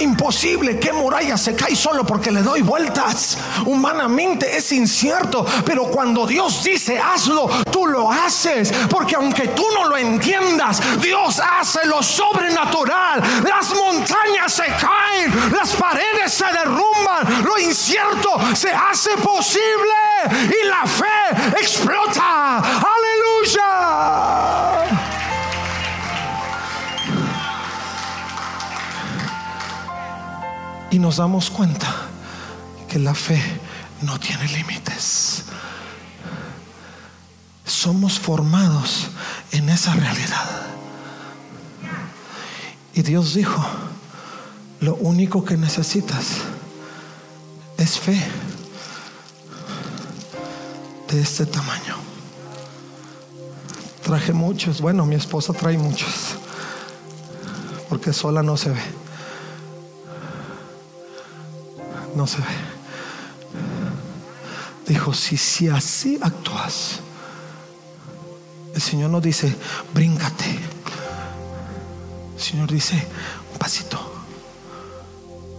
imposible 0.01 0.79
que 0.79 0.93
muralla 0.93 1.37
se 1.37 1.55
cae 1.55 1.77
solo 1.77 2.05
porque 2.05 2.31
le 2.31 2.43
doy 2.43 2.63
vueltas. 2.63 3.39
Humanamente 3.67 4.57
es 4.57 4.73
incierto, 4.73 5.45
pero 5.65 5.85
cuando 5.85 6.27
Dios 6.27 6.63
dice 6.65 6.99
hazlo, 6.99 7.49
tú 7.71 7.87
lo 7.87 8.11
haces, 8.11 8.73
porque 8.91 9.17
aunque 9.17 9.49
tú 9.49 9.65
no 9.75 9.89
lo 9.89 9.97
entiendas, 9.97 10.81
Dios 11.01 11.41
hace 11.41 11.87
lo 11.87 12.03
sobrenatural. 12.03 13.23
Las 13.47 13.75
montañas 13.75 14.53
se 14.53 14.65
caen, 14.65 15.53
las 15.53 15.73
paredes 15.73 16.33
se 16.33 16.47
derrumban, 16.47 17.45
lo 17.45 17.59
incierto 17.59 18.39
se 18.55 18.71
hace 18.71 19.17
posible 19.19 19.93
y 20.47 20.69
la 20.69 20.87
fe 20.87 21.61
explota. 21.61 22.52
Nos 31.13 31.19
damos 31.19 31.51
cuenta 31.51 31.95
que 32.89 32.99
la 32.99 33.15
fe 33.15 33.39
no 34.01 34.19
tiene 34.19 34.49
límites. 34.49 35.43
Somos 37.67 38.19
formados 38.19 39.09
en 39.51 39.69
esa 39.69 39.93
realidad. 39.93 40.63
Y 42.95 43.03
Dios 43.03 43.35
dijo, 43.35 43.63
lo 44.81 44.95
único 44.95 45.45
que 45.45 45.59
necesitas 45.59 46.39
es 47.77 47.99
fe 47.99 48.19
de 51.11 51.21
este 51.21 51.45
tamaño. 51.45 51.97
Traje 54.03 54.33
muchos, 54.33 54.81
bueno, 54.81 55.05
mi 55.05 55.17
esposa 55.17 55.53
trae 55.53 55.77
muchos, 55.77 56.39
porque 57.91 58.15
sola 58.15 58.43
no 58.43 58.57
se 58.57 58.71
ve. 58.71 59.02
No 62.15 62.27
se 62.27 62.39
ve. 62.39 62.83
Dijo, 64.87 65.15
si, 65.15 65.37
si 65.37 65.69
así 65.69 66.19
actúas, 66.21 67.01
el 68.75 68.81
Señor 68.81 69.11
no 69.11 69.21
dice, 69.21 69.55
bríncate. 69.95 70.59
El 72.37 72.43
Señor 72.43 72.71
dice, 72.71 73.07
un 73.53 73.59
pasito, 73.59 73.99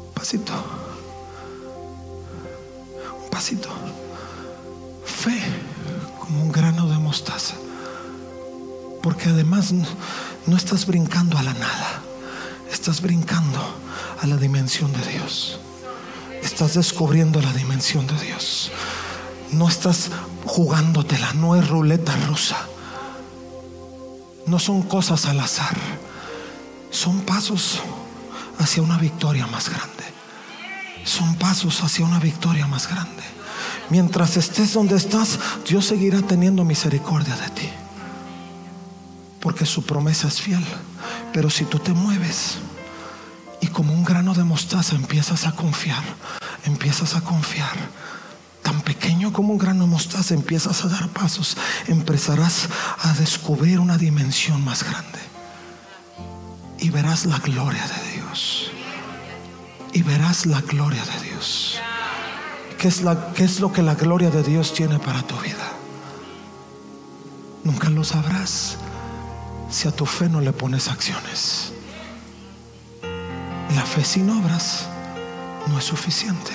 un 0.07 0.13
pasito, 0.13 0.53
un 3.23 3.29
pasito. 3.29 3.69
Fe 5.05 5.41
como 6.19 6.41
un 6.43 6.51
grano 6.51 6.87
de 6.87 6.97
mostaza. 6.97 7.55
Porque 9.01 9.29
además 9.29 9.73
no 10.45 10.57
estás 10.57 10.85
brincando 10.85 11.37
a 11.37 11.43
la 11.43 11.53
nada, 11.53 12.01
estás 12.71 13.01
brincando 13.01 13.59
a 14.21 14.27
la 14.27 14.37
dimensión 14.37 14.91
de 14.93 15.05
Dios. 15.11 15.59
Estás 16.43 16.73
descubriendo 16.73 17.41
la 17.41 17.53
dimensión 17.53 18.05
de 18.05 18.19
Dios. 18.19 18.69
No 19.51 19.69
estás 19.69 20.11
jugándotela, 20.45 21.33
no 21.33 21.55
es 21.55 21.67
ruleta 21.67 22.15
rusa. 22.27 22.67
No 24.45 24.59
son 24.59 24.81
cosas 24.81 25.25
al 25.25 25.39
azar. 25.39 25.77
Son 26.91 27.21
pasos 27.21 27.79
hacia 28.59 28.83
una 28.83 28.97
victoria 28.97 29.47
más 29.47 29.69
grande. 29.69 30.03
Son 31.05 31.35
pasos 31.35 31.81
hacia 31.81 32.05
una 32.05 32.19
victoria 32.19 32.67
más 32.67 32.89
grande. 32.89 33.23
Mientras 33.89 34.35
estés 34.35 34.73
donde 34.73 34.97
estás, 34.97 35.39
Dios 35.67 35.85
seguirá 35.85 36.21
teniendo 36.21 36.65
misericordia 36.65 37.35
de 37.37 37.49
ti. 37.51 37.69
Porque 39.39 39.65
su 39.65 39.83
promesa 39.83 40.27
es 40.27 40.41
fiel. 40.41 40.63
Pero 41.31 41.49
si 41.49 41.63
tú 41.65 41.79
te 41.79 41.93
mueves 41.93 42.57
y 43.63 43.67
como 43.67 43.93
un 43.93 44.03
grano 44.03 44.33
de 44.33 44.43
mostaza 44.43 44.93
empiezas 44.93 45.47
a 45.47 45.53
confiar, 45.53 46.03
empiezas 46.65 47.15
a 47.15 47.21
confiar, 47.21 47.77
tan 48.61 48.81
pequeño 48.81 49.31
como 49.31 49.53
un 49.53 49.57
grano 49.57 49.85
de 49.85 49.89
mostaza 49.89 50.33
empiezas 50.33 50.83
a 50.83 50.89
dar 50.89 51.07
pasos, 51.07 51.55
empezarás 51.87 52.67
a 52.99 53.13
descubrir 53.13 53.79
una 53.79 53.97
dimensión 53.97 54.61
más 54.65 54.83
grande. 54.83 55.19
Y 56.77 56.89
verás 56.89 57.25
la 57.25 57.39
gloria 57.39 57.87
de 57.87 58.17
Dios. 58.17 58.69
Y 59.93 60.01
verás 60.01 60.45
la 60.45 60.59
gloria 60.59 61.05
de 61.05 61.29
Dios. 61.29 61.77
¿Qué 62.77 62.89
es, 62.89 63.01
¿Qué 63.33 63.45
es 63.45 63.61
lo 63.61 63.71
que 63.71 63.81
la 63.81 63.95
gloria 63.95 64.29
de 64.29 64.43
Dios 64.43 64.73
tiene 64.73 64.99
para 64.99 65.21
tu 65.21 65.37
vida? 65.37 65.71
Nunca 67.63 67.89
lo 67.89 68.03
sabrás 68.03 68.75
si 69.69 69.87
a 69.87 69.91
tu 69.91 70.05
fe 70.05 70.27
no 70.27 70.41
le 70.41 70.51
pones 70.51 70.89
acciones. 70.89 71.72
La 73.75 73.85
fe 73.85 74.03
sin 74.03 74.29
obras 74.29 74.87
no 75.67 75.79
es 75.79 75.85
suficiente. 75.85 76.51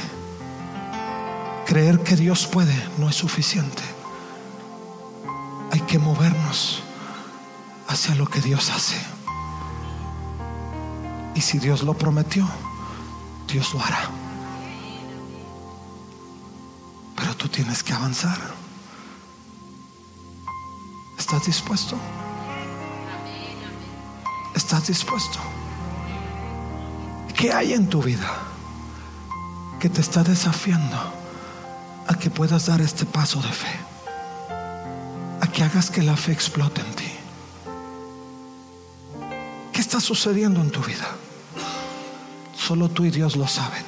Creer 1.67 2.03
que 2.03 2.17
Dios 2.17 2.47
puede 2.47 2.75
no 2.97 3.09
es 3.09 3.17
suficiente. 3.17 3.83
Hay 5.73 5.81
que 5.81 5.99
movernos 5.99 6.83
hacia 7.89 8.15
lo 8.15 8.27
que 8.27 8.41
Dios 8.41 8.71
hace. 8.71 8.97
Y 11.35 11.41
si 11.41 11.59
Dios 11.59 11.83
lo 11.83 11.95
prometió, 11.95 12.49
Dios 13.49 13.75
lo 13.75 13.81
hará. 13.81 14.11
Pero 17.17 17.37
tú 17.37 17.49
tienes 17.49 17.83
que 17.83 17.93
avanzar. 17.93 18.39
¿Estás 21.19 21.47
dispuesto? 21.47 21.97
¿Estás 24.55 24.87
dispuesto? 24.87 25.39
¿Qué 27.39 27.53
hay 27.53 27.73
en 27.73 27.87
tu 27.89 28.03
vida 28.03 28.37
que 29.79 29.89
te 29.89 30.01
está 30.01 30.25
desafiando 30.25 30.97
a 32.09 32.15
que 32.19 32.31
puedas 32.31 32.67
dar 32.67 32.81
este 32.81 33.07
paso 33.07 33.41
de 33.41 33.53
fe? 33.53 33.79
A 35.41 35.47
que 35.47 35.63
hagas 35.63 35.89
que 35.89 36.03
la 36.03 36.17
fe 36.17 36.33
explote 36.33 36.81
en 36.81 36.95
ti. 36.97 37.13
¿Qué 39.73 39.81
está 39.81 40.01
sucediendo 40.01 40.61
en 40.61 40.73
tu 40.73 40.81
vida? 40.81 41.07
Solo 42.57 42.89
tú 42.89 43.05
y 43.05 43.11
Dios 43.13 43.37
lo 43.37 43.47
saben. 43.47 43.85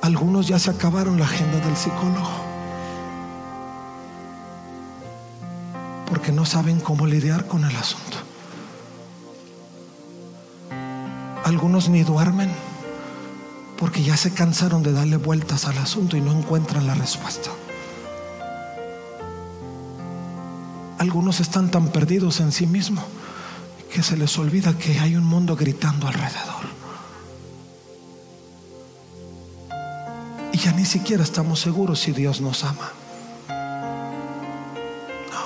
Algunos 0.00 0.46
ya 0.46 0.60
se 0.60 0.70
acabaron 0.70 1.18
la 1.18 1.24
agenda 1.24 1.58
del 1.58 1.76
psicólogo. 1.76 2.30
Porque 6.06 6.30
no 6.30 6.46
saben 6.46 6.78
cómo 6.78 7.04
lidiar 7.04 7.48
con 7.48 7.64
el 7.64 7.74
asunto. 7.74 8.33
Algunos 11.54 11.88
ni 11.88 12.02
duermen 12.02 12.50
porque 13.78 14.02
ya 14.02 14.16
se 14.16 14.34
cansaron 14.34 14.82
de 14.82 14.92
darle 14.92 15.18
vueltas 15.18 15.66
al 15.66 15.78
asunto 15.78 16.16
y 16.16 16.20
no 16.20 16.32
encuentran 16.32 16.84
la 16.84 16.94
respuesta. 16.94 17.48
Algunos 20.98 21.38
están 21.38 21.70
tan 21.70 21.92
perdidos 21.92 22.40
en 22.40 22.50
sí 22.50 22.66
mismos 22.66 23.04
que 23.92 24.02
se 24.02 24.16
les 24.16 24.36
olvida 24.36 24.76
que 24.76 24.98
hay 24.98 25.14
un 25.14 25.22
mundo 25.22 25.54
gritando 25.54 26.08
alrededor. 26.08 26.64
Y 30.52 30.58
ya 30.58 30.72
ni 30.72 30.84
siquiera 30.84 31.22
estamos 31.22 31.60
seguros 31.60 32.00
si 32.00 32.10
Dios 32.10 32.40
nos 32.40 32.64
ama. 32.64 32.90
No. 35.30 35.44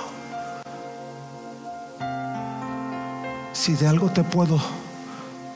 Si 3.53 3.73
de 3.73 3.87
algo 3.87 4.09
te 4.09 4.23
puedo 4.23 4.78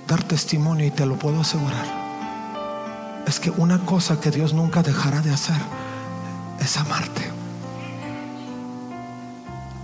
dar 0.08 0.24
testimonio 0.24 0.86
y 0.86 0.92
te 0.92 1.06
lo 1.06 1.18
puedo 1.18 1.42
asegurar, 1.42 1.86
es 3.26 3.40
que 3.40 3.50
una 3.52 3.80
cosa 3.86 4.20
que 4.20 4.32
Dios 4.32 4.54
nunca 4.54 4.84
dejará 4.84 5.22
de 5.22 5.34
hacer 5.34 5.62
es 6.60 6.78
amarte. 6.78 7.32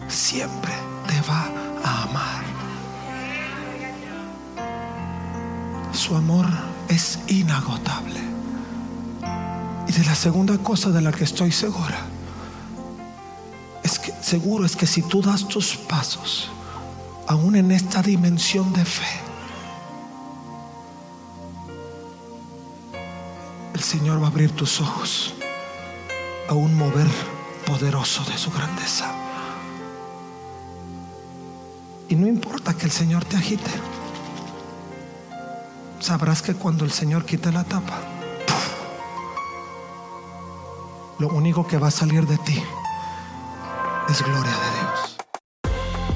Siempre 0.08 0.74
te 1.08 1.22
va 1.30 1.50
a 1.84 2.04
amar. 2.04 2.44
Su 5.94 6.16
amor 6.16 6.46
es 6.88 7.20
inagotable. 7.28 8.20
Y 9.88 9.92
de 9.92 10.06
la 10.06 10.16
segunda 10.16 10.58
cosa 10.58 10.90
de 10.92 11.02
la 11.02 11.12
que 11.12 11.24
estoy 11.24 11.52
segura, 11.52 11.98
es 13.84 13.98
que 13.98 14.14
seguro 14.22 14.66
es 14.66 14.76
que 14.76 14.86
si 14.86 15.02
tú 15.02 15.22
das 15.22 15.48
tus 15.48 15.76
pasos, 15.76 16.50
aún 17.28 17.56
en 17.56 17.72
esta 17.72 18.02
dimensión 18.02 18.72
de 18.74 18.86
fe, 18.86 19.29
el 23.80 23.86
Señor 23.86 24.22
va 24.22 24.26
a 24.26 24.30
abrir 24.30 24.52
tus 24.52 24.82
ojos 24.82 25.34
a 26.50 26.54
un 26.54 26.76
mover 26.76 27.08
poderoso 27.66 28.26
de 28.26 28.38
su 28.38 28.52
grandeza. 28.52 29.10
Y 32.10 32.16
no 32.16 32.28
importa 32.28 32.74
que 32.74 32.84
el 32.84 32.92
Señor 32.92 33.24
te 33.24 33.38
agite. 33.38 33.72
Sabrás 36.02 36.42
que 36.42 36.56
cuando 36.56 36.84
el 36.84 36.92
Señor 36.92 37.24
quite 37.24 37.54
la 37.54 37.64
tapa, 37.64 38.02
lo 41.18 41.30
único 41.30 41.66
que 41.66 41.78
va 41.78 41.88
a 41.88 41.92
salir 41.92 42.28
de 42.28 42.38
ti 42.40 42.62
es 44.10 44.22
gloria 44.22 44.52
de 44.52 44.80
Dios. 44.80 45.19